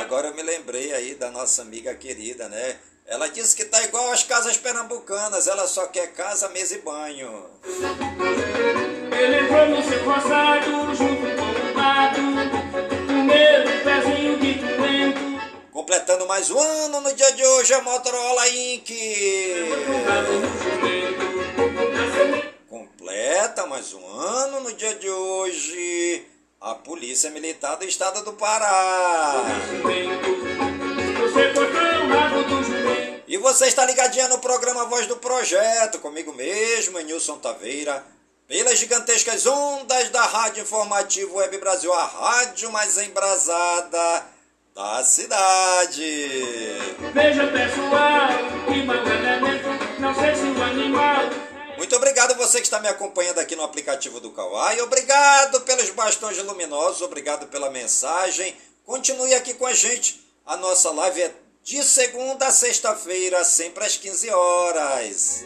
[0.01, 2.75] Agora eu me lembrei aí da nossa amiga querida, né?
[3.07, 7.45] Ela disse que tá igual às casas pernambucanas, ela só quer casa, mesa e banho.
[9.17, 12.19] Ele entrou no seu roçado junto com o gado.
[13.71, 13.74] O.
[15.85, 18.89] Completando mais um ano no dia de hoje a Motorola Inc.
[22.67, 26.25] Completa mais um ano no dia de hoje
[26.59, 29.43] a Polícia Militar do Estado do Pará.
[33.27, 38.03] E você está ligadinha no programa Voz do Projeto, comigo mesmo, Nilson Taveira,
[38.47, 44.33] pelas gigantescas ondas da Rádio Informativo Web Brasil, a rádio mais embrasada
[44.75, 46.27] da cidade.
[47.13, 48.27] Veja pessoal,
[48.67, 50.01] que mau elemento.
[50.01, 51.29] Não sei se o animal.
[51.77, 54.81] Muito obrigado você que está me acompanhando aqui no aplicativo do Kawai.
[54.81, 58.53] Obrigado pelos bastões luminosos, obrigado pela mensagem.
[58.85, 60.21] Continue aqui com a gente.
[60.45, 61.31] A nossa live é
[61.63, 65.45] de segunda a sexta-feira, sempre às 15 horas.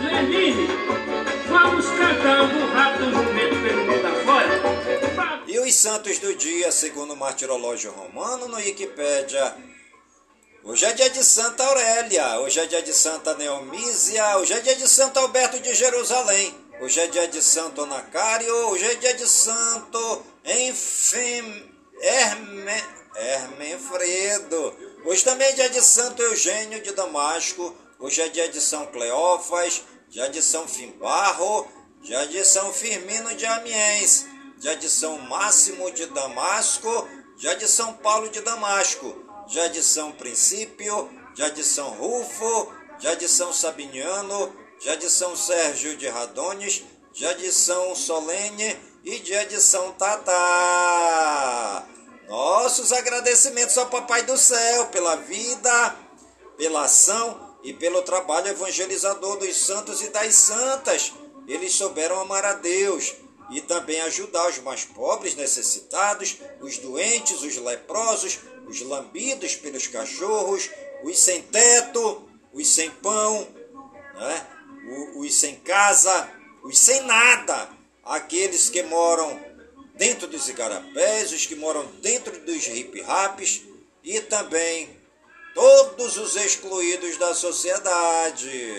[0.00, 0.68] Lenine,
[1.48, 3.31] vamos cantando o
[5.72, 9.56] os santos do dia, segundo o martirológio romano no Wikipédia.
[10.62, 14.76] Hoje é dia de Santa Aurélia, hoje é dia de Santa Neomísia, hoje é dia
[14.76, 19.26] de Santo Alberto de Jerusalém, hoje é dia de Santo Anacário, hoje é dia de
[19.26, 22.84] Santo Enfim, Herme,
[23.16, 28.84] Hermenfredo, hoje também é dia de Santo Eugênio de Damasco, hoje é dia de São
[28.88, 31.66] Cleófas, dia de São Fimbarro,
[32.02, 34.26] dia de São Firmino de Amiens,
[34.62, 39.12] dia de São Máximo de Damasco, dia de São Paulo de Damasco,
[39.48, 45.34] dia de São Princípio, dia de São Rufo, dia de São Sabiniano, dia de São
[45.34, 51.84] Sérgio de Radones, dia de São Solene e dia de São Tatá.
[52.28, 55.96] Nossos agradecimentos ao Papai do Céu pela vida,
[56.56, 61.12] pela ação e pelo trabalho evangelizador dos santos e das santas.
[61.48, 63.12] Eles souberam amar a Deus
[63.52, 70.70] e também ajudar os mais pobres, necessitados, os doentes, os leprosos, os lambidos pelos cachorros,
[71.04, 73.46] os sem teto, os sem pão,
[74.14, 74.46] né?
[75.16, 76.28] Os sem casa,
[76.64, 77.68] os sem nada,
[78.04, 79.40] aqueles que moram
[79.94, 83.62] dentro dos igarapés, os que moram dentro dos hip-raps
[84.02, 84.88] e também
[85.54, 88.74] todos os excluídos da sociedade.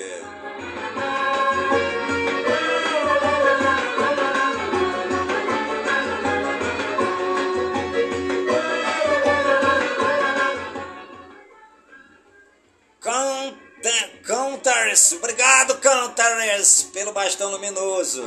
[14.25, 18.23] Counters, obrigado Counters pelo bastão luminoso.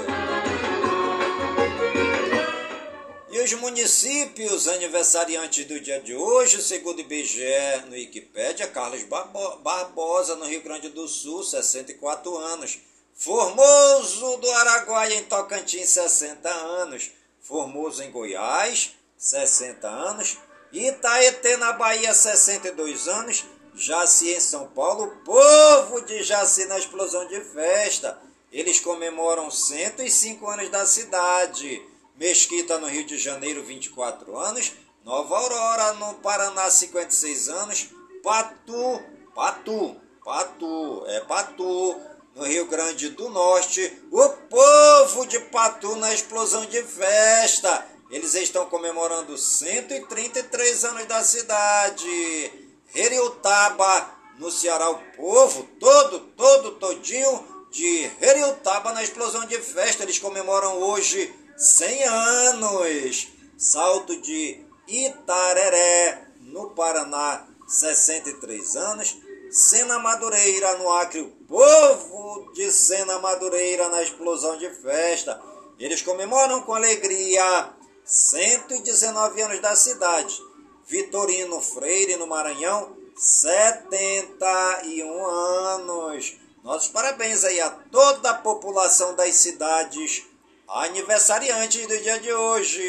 [3.30, 9.56] E os municípios aniversariantes do dia de hoje, segundo o IBGE no Wikipédia, Carlos Barbo-
[9.58, 12.78] Barbosa, no Rio Grande do Sul, 64 anos.
[13.14, 17.10] Formoso do Araguaia, em Tocantins, 60 anos.
[17.40, 20.36] Formoso em Goiás, 60 anos.
[20.72, 23.44] Itaetê, na Bahia, 62 anos.
[23.76, 25.08] Jaci, em São Paulo.
[25.24, 28.18] Povo de Jaci na explosão de festa.
[28.50, 31.82] Eles comemoram 105 anos da cidade.
[32.16, 34.72] Mesquita, no Rio de Janeiro, 24 anos.
[35.04, 37.88] Nova Aurora, no Paraná, 56 anos.
[38.22, 39.02] Patu,
[39.34, 42.00] Patu, Patu, é Patu,
[42.34, 44.02] no Rio Grande do Norte.
[44.10, 47.86] O povo de Patu na explosão de festa.
[48.10, 52.65] Eles estão comemorando 133 anos da cidade.
[52.94, 60.02] Heriutaba, no Ceará, o povo todo, todo, todinho de Heriutaba na explosão de festa.
[60.02, 63.28] Eles comemoram hoje 100 anos.
[63.58, 69.16] Salto de Itareré, no Paraná, 63 anos.
[69.50, 75.40] Sena Madureira, no Acre, o povo de Sena Madureira na explosão de festa.
[75.78, 77.70] Eles comemoram com alegria
[78.04, 80.40] 119 anos da cidade.
[80.88, 86.36] Vitorino Freire, no Maranhão, 71 anos.
[86.62, 90.24] Nossos parabéns aí a toda a população das cidades
[90.68, 92.80] aniversariantes do dia de hoje.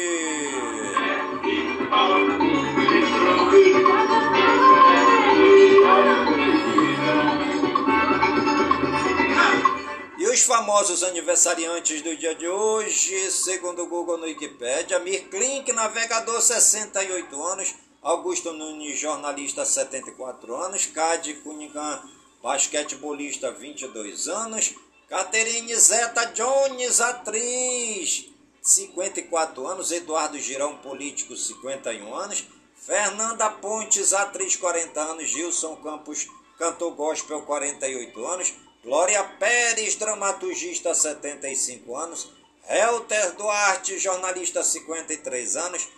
[10.18, 15.72] E os famosos aniversariantes do dia de hoje, segundo o Google no Wikipedia, Mir Klink,
[15.72, 17.74] navegador, 68 anos,
[18.08, 22.10] Augusto Nunes, jornalista, 74 anos, Cade Cunningham,
[22.42, 24.74] basquetebolista, 22 anos,
[25.06, 28.30] Caterine Zeta Jones, atriz,
[28.62, 32.46] 54 anos, Eduardo Girão, político, 51 anos,
[32.76, 36.28] Fernanda Pontes, atriz, 40 anos, Gilson Campos,
[36.58, 42.30] cantor gospel, 48 anos, Glória Pérez, dramaturgista, 75 anos,
[42.66, 45.88] Helter Duarte, jornalista, 53 anos,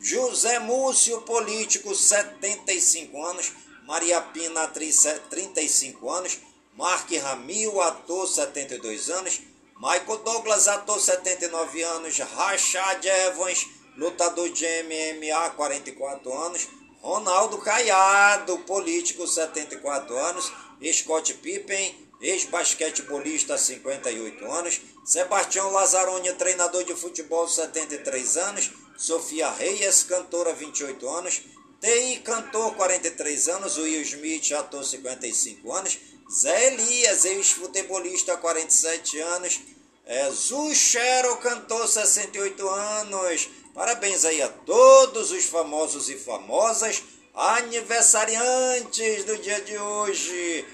[0.00, 3.52] José Múcio, político, 75 anos,
[3.84, 6.38] Maria Pina, atriz, 35 anos,
[6.76, 9.40] Mark Ramil, ator, 72 anos,
[9.76, 13.66] Michael Douglas, ator, 79 anos, Rashad Evans,
[13.96, 16.68] lutador de MMA, 44 anos,
[17.00, 20.52] Ronaldo Caiado, político, 74 anos,
[20.92, 30.52] Scott Pippen, ex-basquetebolista, 58 anos, Sebastião Lazzaroni, treinador de futebol, 73 anos, Sofia Reyes, cantora,
[30.52, 31.42] 28 anos,
[31.80, 35.98] TI, cantor, 43 anos, Will Smith, ator, 55 anos,
[36.32, 39.60] Zé Elias, ex-futebolista, 47 anos,
[40.06, 43.48] é, Zuchero, cantor, 68 anos.
[43.74, 47.02] Parabéns aí a todos os famosos e famosas
[47.34, 50.64] aniversariantes do dia de hoje.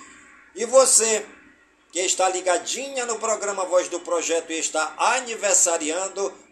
[0.55, 1.25] E você
[1.91, 6.33] que está ligadinha no programa Voz do Projeto e está aniversariando,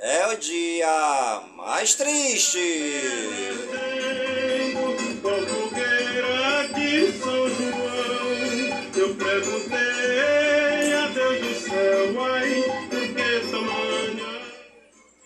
[0.00, 2.58] é o dia mais triste.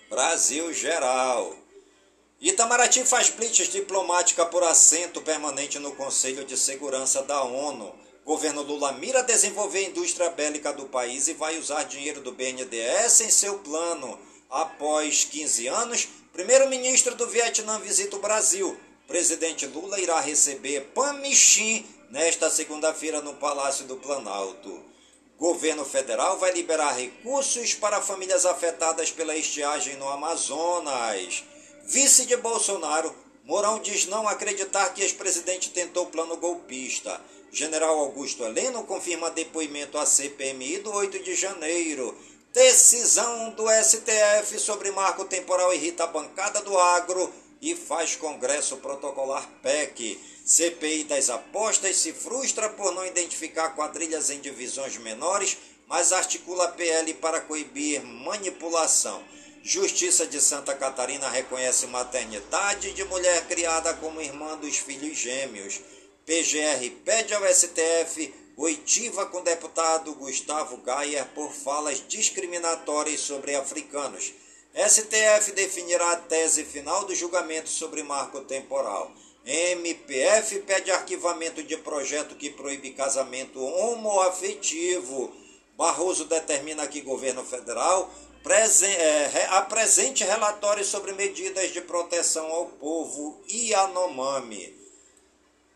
[0.08, 1.54] Brasil geral.
[2.40, 7.94] Itamaraty faz blitz diplomática por assento permanente no Conselho de Segurança da ONU.
[8.24, 13.20] Governo Lula mira desenvolver a indústria bélica do país e vai usar dinheiro do BNDES
[13.20, 14.18] em seu plano.
[14.53, 18.76] Após 15 anos, primeiro-ministro do Vietnã visita o Brasil.
[19.09, 24.84] Presidente Lula irá receber Pan Michin nesta segunda-feira no Palácio do Planalto.
[25.38, 31.44] Governo federal vai liberar recursos para famílias afetadas pela estiagem no Amazonas.
[31.86, 37.18] Vice de Bolsonaro, Mourão diz não acreditar que ex-presidente tentou plano golpista.
[37.50, 42.14] General Augusto Heleno confirma depoimento à CPMI do 8 de janeiro.
[42.53, 47.32] Decisão do STF sobre marco temporal irrita a bancada do agro
[47.62, 50.20] e faz Congresso protocolar PEC.
[50.44, 55.57] CPI das apostas se frustra por não identificar quadrilhas em divisões menores,
[55.88, 59.24] mas articula PL para coibir manipulação.
[59.62, 65.80] Justiça de Santa Catarina reconhece maternidade de mulher criada como irmã dos filhos gêmeos.
[66.26, 74.32] PGR pede ao STF oitiva com deputado Gustavo Gayer por falas discriminatórias sobre africanos.
[74.72, 79.10] STF definirá a tese final do julgamento sobre marco temporal.
[79.44, 85.32] MPF pede arquivamento de projeto que proíbe casamento homoafetivo.
[85.76, 88.08] Barroso determina que governo federal
[88.82, 94.82] é, re- apresente relatório sobre medidas de proteção ao povo Yanomami.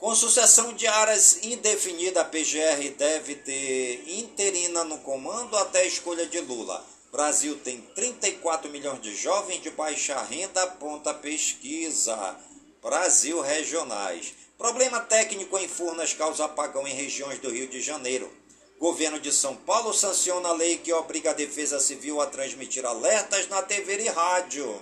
[0.06, 6.24] Com sucessão de áreas indefinida, a PGR deve ter interina no comando até a escolha
[6.26, 6.86] de Lula.
[7.10, 12.36] Brasil tem 34 milhões de jovens de baixa renda, aponta pesquisa.
[12.80, 14.32] Brasil regionais.
[14.56, 18.32] Problema técnico em Furnas causa apagão em regiões do Rio de Janeiro.
[18.78, 23.48] Governo de São Paulo sanciona a lei que obriga a Defesa Civil a transmitir alertas
[23.48, 24.80] na TV e rádio.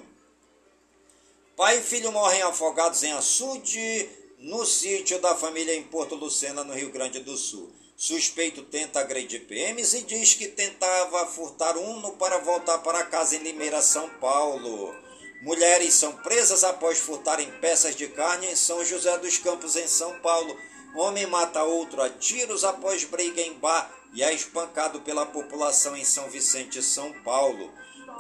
[1.57, 6.75] Pai e filho morrem afogados em açude no sítio da família em Porto Lucena, no
[6.75, 7.73] Rio Grande do Sul.
[7.97, 13.39] Suspeito tenta agredir PMs e diz que tentava furtar Uno para voltar para casa em
[13.39, 14.95] Limeira, São Paulo.
[15.41, 20.21] Mulheres são presas após furtarem peças de carne em São José dos Campos, em São
[20.21, 20.55] Paulo.
[20.95, 26.05] Homem mata outro a tiros após briga em bar e é espancado pela população em
[26.05, 27.73] São Vicente, São Paulo.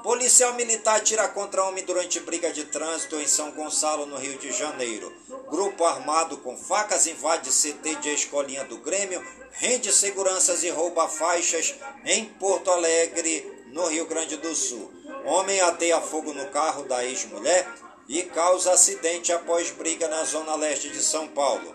[0.04, 4.52] Policial militar tira contra homem durante briga de trânsito em São Gonçalo, no Rio de
[4.52, 5.10] Janeiro.
[5.48, 11.74] Grupo armado com facas invade CT de Escolinha do Grêmio, rende seguranças e rouba faixas
[12.04, 14.92] em Porto Alegre, no Rio Grande do Sul.
[15.24, 17.66] Homem ateia fogo no carro da ex-mulher
[18.06, 21.74] e causa acidente após briga na zona leste de São Paulo.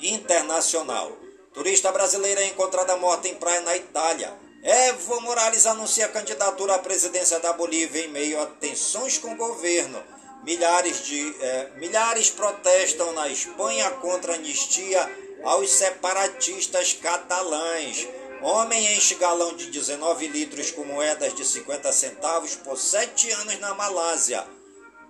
[0.00, 1.12] Internacional.
[1.54, 4.36] Turista brasileira é encontrada morta em praia na Itália.
[4.62, 10.00] Evo Morales anuncia candidatura à presidência da Bolívia em meio a tensões com o governo.
[10.44, 15.10] Milhares, de, eh, milhares protestam na Espanha contra anistia
[15.42, 18.06] aos separatistas catalães.
[18.40, 23.74] Homem enche galão de 19 litros com moedas de 50 centavos por sete anos na
[23.74, 24.46] Malásia.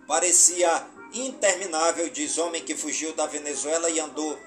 [0.06, 4.38] Parecia interminável, diz homem que fugiu da Venezuela e andou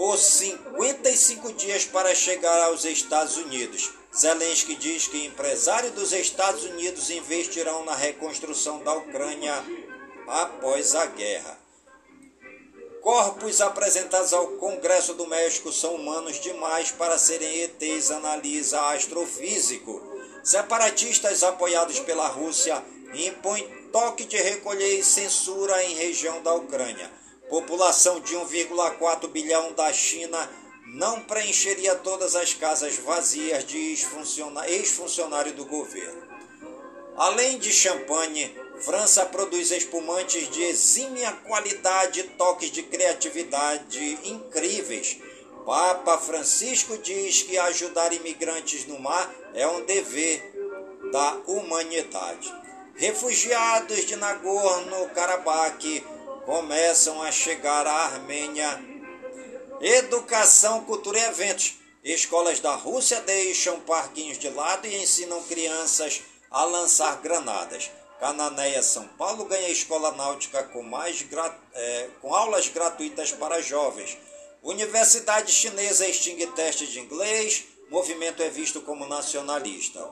[0.00, 3.92] por 55 dias para chegar aos Estados Unidos.
[4.16, 9.62] Zelensky diz que empresários dos Estados Unidos investirão na reconstrução da Ucrânia
[10.26, 11.60] após a guerra.
[13.02, 20.00] Corpos apresentados ao Congresso do México são humanos demais para serem ETs, analisa astrofísico.
[20.42, 22.82] Separatistas apoiados pela Rússia
[23.12, 27.19] impõem toque de recolher e censura em região da Ucrânia.
[27.50, 30.48] População de 1,4 bilhão da China
[30.86, 36.22] não preencheria todas as casas vazias de ex-funcionário do governo.
[37.16, 45.18] Além de champanhe, França produz espumantes de exímia qualidade e toques de criatividade incríveis.
[45.66, 50.54] Papa Francisco diz que ajudar imigrantes no mar é um dever
[51.12, 52.54] da humanidade.
[52.94, 56.02] Refugiados de Nagorno-Karabakh
[56.50, 58.84] começam a chegar à Armênia.
[59.80, 61.74] Educação, cultura e eventos.
[62.02, 67.88] Escolas da Rússia deixam parquinhos de lado e ensinam crianças a lançar granadas.
[68.18, 71.24] Cananéia, São Paulo ganha escola náutica com, mais
[71.72, 74.18] é, com aulas gratuitas para jovens.
[74.60, 77.62] Universidade chinesa extingue teste de inglês.
[77.88, 80.04] Movimento é visto como nacionalista.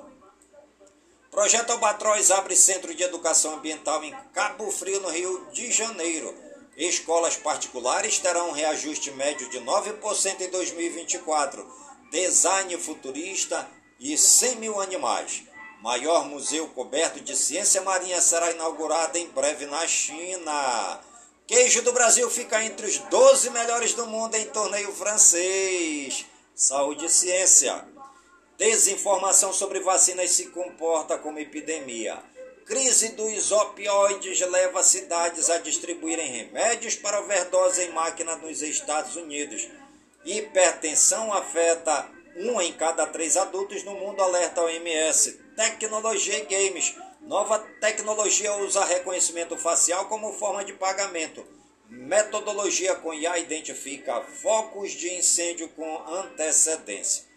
[1.31, 6.35] Projeto Albatroz abre centro de educação ambiental em Cabo Frio, no Rio de Janeiro.
[6.77, 11.67] Escolas particulares terão um reajuste médio de 9% em 2024.
[12.11, 13.69] Design futurista
[14.01, 15.43] e 100 mil animais.
[15.83, 21.01] Maior museu coberto de ciência marinha será inaugurado em breve na China.
[21.47, 26.25] Queijo do Brasil fica entre os 12 melhores do mundo em torneio francês.
[26.55, 27.87] Saúde e ciência.
[28.59, 32.21] Desinformação sobre vacinas se comporta como epidemia.
[32.67, 39.69] Crise dos opioides leva cidades a distribuírem remédios para overdose em máquina nos Estados Unidos.
[40.25, 45.35] Hipertensão afeta um em cada três adultos no mundo, alerta OMS.
[45.55, 46.97] Tecnologia e games.
[47.21, 51.47] Nova tecnologia usa reconhecimento facial como forma de pagamento.
[51.89, 57.28] Metodologia com IA identifica focos de incêndio com antecedência.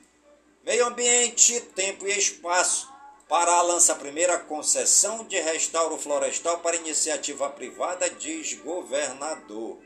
[0.64, 2.88] Meio ambiente, tempo e espaço.
[3.28, 9.80] Pará lança a primeira concessão de restauro florestal para iniciativa privada, diz governador.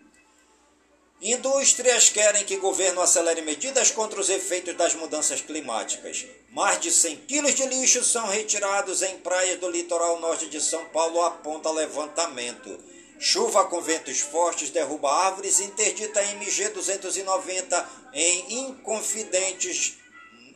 [1.21, 6.25] Indústrias querem que governo acelere medidas contra os efeitos das mudanças climáticas.
[6.51, 10.83] Mais de 100 quilos de lixo são retirados em praias do litoral norte de São
[10.89, 12.77] Paulo, aponta levantamento.
[13.17, 19.97] Chuva com ventos fortes derruba árvores e interdita MG 290 em Inconfidentes,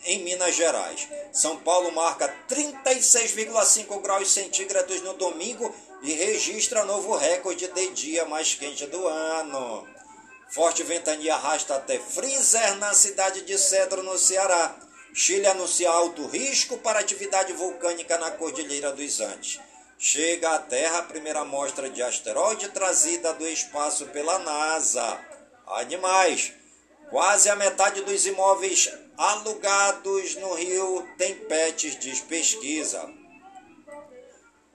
[0.05, 1.07] em Minas Gerais.
[1.31, 8.55] São Paulo marca 36,5 graus centígrados no domingo e registra novo recorde de dia mais
[8.55, 9.87] quente do ano.
[10.49, 14.75] Forte ventania arrasta até freezer na cidade de Cedro, no Ceará.
[15.13, 19.59] Chile anuncia alto risco para atividade vulcânica na Cordilheira dos Andes.
[19.97, 25.19] Chega à Terra a primeira amostra de asteroide trazida do espaço pela NASA.
[25.67, 26.53] Animais.
[27.09, 28.87] Quase a metade dos imóveis
[29.17, 33.11] alugados no Rio tem pets, diz pesquisa.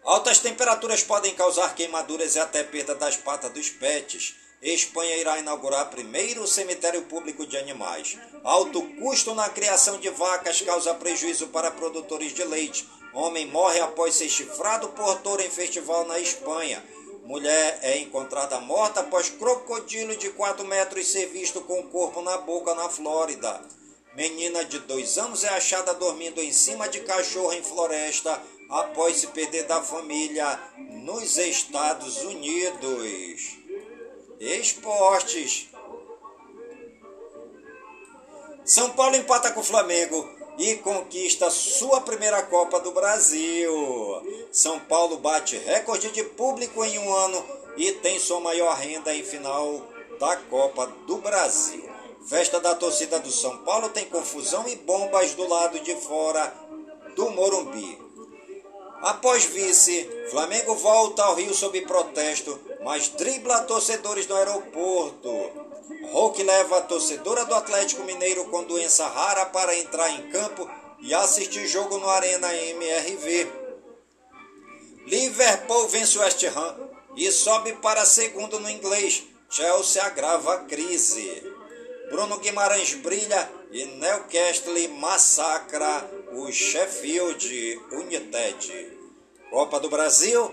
[0.03, 4.35] Altas temperaturas podem causar queimaduras e até perda das patas dos pets.
[4.61, 8.19] Espanha irá inaugurar primeiro cemitério público de animais.
[8.43, 12.89] Alto custo na criação de vacas causa prejuízo para produtores de leite.
[13.13, 16.83] Homem morre após ser chifrado por touro em festival na Espanha.
[17.25, 22.37] Mulher é encontrada morta após crocodilo de 4 metros ser visto com o corpo na
[22.37, 23.63] boca na Flórida.
[24.15, 29.29] Menina de 2 anos é achada dormindo em cima de cachorro em floresta após se
[29.29, 33.57] perder da família nos Estados Unidos.
[34.39, 35.71] Esportes.
[38.67, 40.29] São Paulo empata com o Flamengo
[40.59, 43.73] e conquista sua primeira Copa do Brasil.
[44.53, 47.45] São Paulo bate recorde de público em um ano
[47.77, 49.83] e tem sua maior renda em final
[50.19, 51.89] da Copa do Brasil.
[52.27, 56.53] Festa da torcida do São Paulo tem confusão e bombas do lado de fora
[57.15, 57.99] do Morumbi.
[59.03, 65.64] Após vice, Flamengo volta ao Rio sob protesto, mas dribla torcedores no aeroporto.
[66.13, 70.69] Hulk leva a torcedora do Atlético Mineiro com doença rara para entrar em campo
[71.01, 73.65] e assistir jogo no Arena MRV.
[75.07, 79.25] Liverpool vence West Ham e sobe para segundo no inglês.
[79.51, 81.43] Chelsea agrava a crise.
[82.11, 88.99] Bruno Guimarães brilha e Newcastle massacra o Sheffield United.
[89.51, 90.53] Copa do Brasil,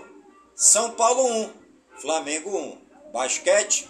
[0.54, 1.50] São Paulo 1,
[1.98, 2.82] Flamengo 1.
[3.12, 3.88] Basquete,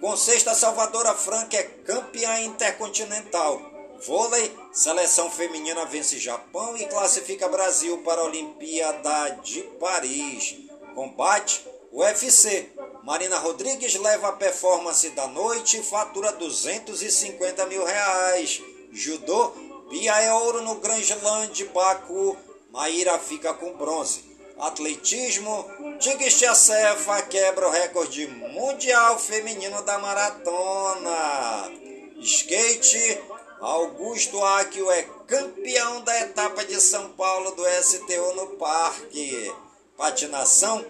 [0.00, 3.60] com sexta Salvadora Franca é campeã intercontinental.
[4.06, 10.56] Vôlei, seleção feminina vence Japão e classifica Brasil para a Olimpíada de Paris.
[10.94, 12.70] Combate, UFC.
[13.04, 18.62] Marina Rodrigues leva a performance da noite e fatura 250 mil reais.
[18.90, 19.52] Judô,
[19.90, 22.38] Bia é ouro no Grand Slam de Baku.
[22.70, 24.29] Maíra fica com bronze.
[24.60, 31.72] Atletismo, Tigre Cefa quebra o recorde mundial feminino da maratona.
[32.18, 33.22] Skate,
[33.60, 39.52] Augusto Aquio é campeão da etapa de São Paulo do STU no Parque.
[39.96, 40.84] Patinação,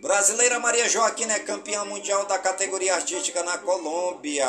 [0.00, 4.46] brasileira Maria Joaquina é campeã mundial da categoria artística na Colômbia.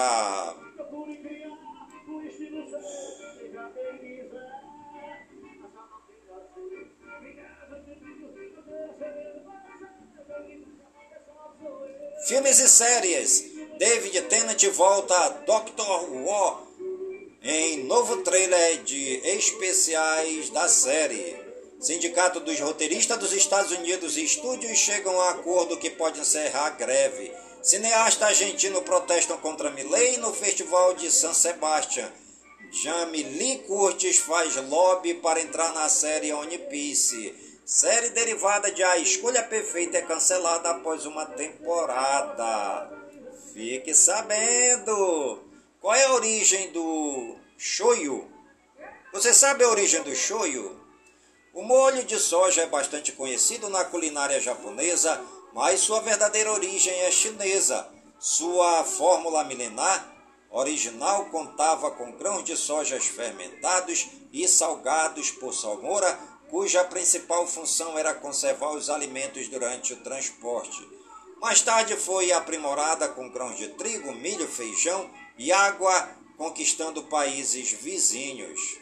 [12.27, 13.45] Filmes e séries.
[13.77, 16.67] David Tennant volta a Doctor War
[17.41, 21.35] em novo trailer de especiais da série.
[21.79, 26.69] Sindicato dos roteiristas dos Estados Unidos e estúdios chegam a acordo que pode encerrar a
[26.71, 27.31] greve.
[27.61, 32.11] Cineasta argentino protestam contra Milley no Festival de San Sebastián.
[32.71, 37.33] Jamie Curtis faz lobby para entrar na série One Piece.
[37.67, 42.89] Série derivada de A Escolha Perfeita é cancelada após uma temporada.
[43.53, 45.43] Fique sabendo!
[45.81, 48.31] Qual é a origem do shoyu?
[49.11, 50.79] Você sabe a origem do shoyu?
[51.53, 57.11] O molho de soja é bastante conhecido na culinária japonesa, mas sua verdadeira origem é
[57.11, 57.85] chinesa.
[58.17, 60.15] Sua fórmula milenar
[60.49, 68.13] original contava com grãos de sojas fermentados e salgados por salmoura cuja principal função era
[68.13, 70.87] conservar os alimentos durante o transporte.
[71.39, 78.79] Mais tarde foi aprimorada com grãos de trigo, milho, feijão e água, conquistando países vizinhos.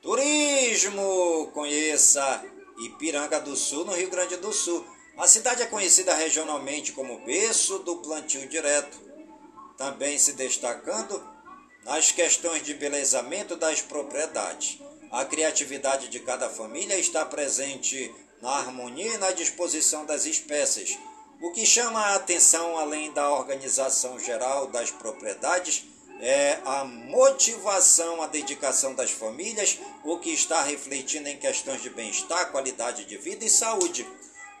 [0.00, 1.50] Turismo!
[1.52, 2.44] Conheça
[2.78, 4.84] Ipiranga do Sul, no Rio Grande do Sul.
[5.16, 8.98] A cidade é conhecida regionalmente como berço do plantio direto
[9.82, 11.20] também se destacando
[11.84, 14.78] nas questões de belezamento das propriedades.
[15.10, 20.96] A criatividade de cada família está presente na harmonia e na disposição das espécies.
[21.40, 25.84] O que chama a atenção, além da organização geral das propriedades,
[26.20, 32.52] é a motivação, a dedicação das famílias, o que está refletindo em questões de bem-estar,
[32.52, 34.08] qualidade de vida e saúde.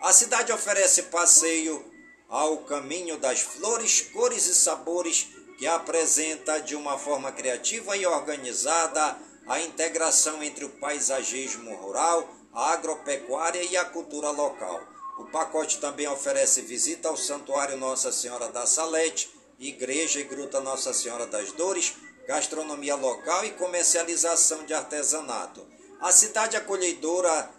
[0.00, 1.91] A cidade oferece passeio
[2.32, 5.28] ao caminho das flores, cores e sabores
[5.58, 12.72] que apresenta de uma forma criativa e organizada a integração entre o paisagismo rural, a
[12.72, 14.80] agropecuária e a cultura local.
[15.18, 19.28] O pacote também oferece visita ao Santuário Nossa Senhora da Salete,
[19.58, 21.92] Igreja e Gruta Nossa Senhora das Dores,
[22.26, 25.66] gastronomia local e comercialização de artesanato.
[26.00, 27.50] A cidade acolhedora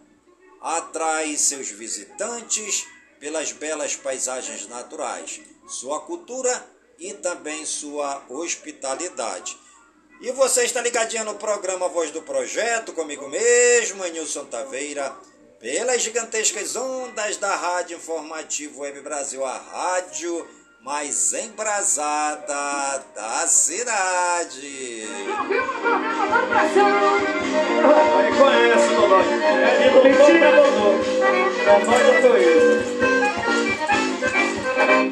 [0.59, 2.87] atrai seus visitantes
[3.23, 6.67] pelas belas paisagens naturais, sua cultura
[6.99, 9.57] e também sua hospitalidade.
[10.19, 15.15] E você está ligadinho no programa Voz do Projeto, comigo mesmo, Nilson Taveira,
[15.57, 20.45] pelas gigantescas ondas da Rádio Informativo Web Brasil, a rádio
[20.81, 25.07] mais embrasada da cidade.
[27.85, 29.15] Aí conhece, Dodô.
[29.15, 31.03] É de pra Dodô.
[31.63, 33.12] Já tô isso.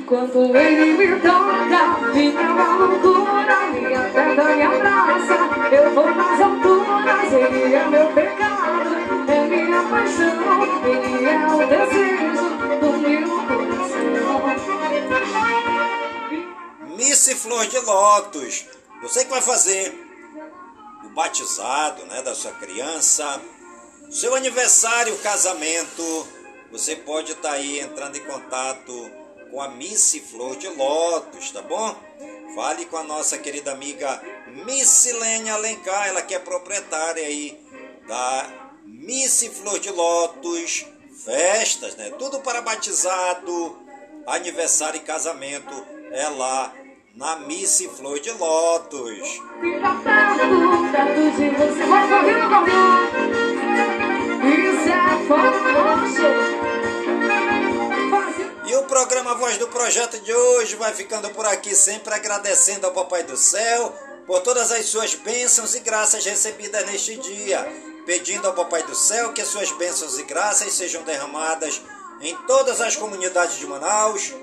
[0.08, 1.82] Quando ele me toca,
[2.14, 5.36] uma loucura, me aperta e abraça.
[5.70, 8.96] Eu vou nas alturas, ele é meu pecado,
[9.28, 13.92] é minha paixão, ele é o desejo do meu coração.
[16.96, 18.66] Miss Flor de Lótus,
[19.02, 19.94] você que vai fazer
[21.04, 23.42] o batizado né, da sua criança,
[24.10, 26.28] seu aniversário, casamento,
[26.72, 29.20] você pode estar aí entrando em contato
[29.52, 31.95] com a Miss Flor de Lótus, tá bom?
[32.56, 34.22] Fale com a nossa querida amiga
[34.66, 37.60] Missilene Alencar, ela que é proprietária aí
[38.08, 38.47] da
[38.86, 40.86] Miss Flor de Lótus
[41.26, 42.10] Festas, né?
[42.18, 43.78] Tudo para batizado,
[44.26, 45.74] aniversário e casamento
[46.12, 46.74] é lá
[47.14, 49.41] na Miss Flor de Lótus.
[58.92, 63.38] Programa Voz do Projeto de hoje vai ficando por aqui, sempre agradecendo ao Papai do
[63.38, 63.96] Céu
[64.28, 67.66] por todas as suas bênçãos e graças recebidas neste dia,
[68.06, 71.82] pedindo ao Papai do Céu que as suas bênçãos e graças sejam derramadas
[72.20, 74.34] em todas as comunidades de Manaus,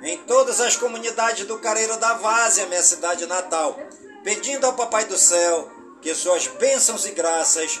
[0.00, 3.76] em todas as comunidades do Careiro da Várzea, minha cidade natal,
[4.22, 5.68] pedindo ao Papai do Céu
[6.00, 7.80] que suas bênçãos e graças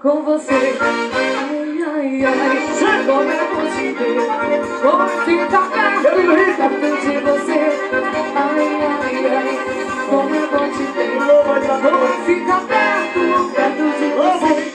[0.00, 0.52] com você.
[0.52, 4.28] Ai, ai, ai, como é bom te ver,
[4.82, 6.16] como fica perto
[7.00, 7.60] de você.
[8.36, 8.70] Ai,
[9.02, 9.54] ai, ai,
[10.10, 11.12] como é bom te ver,
[11.82, 13.22] como fica perto,
[13.54, 14.74] perto de você.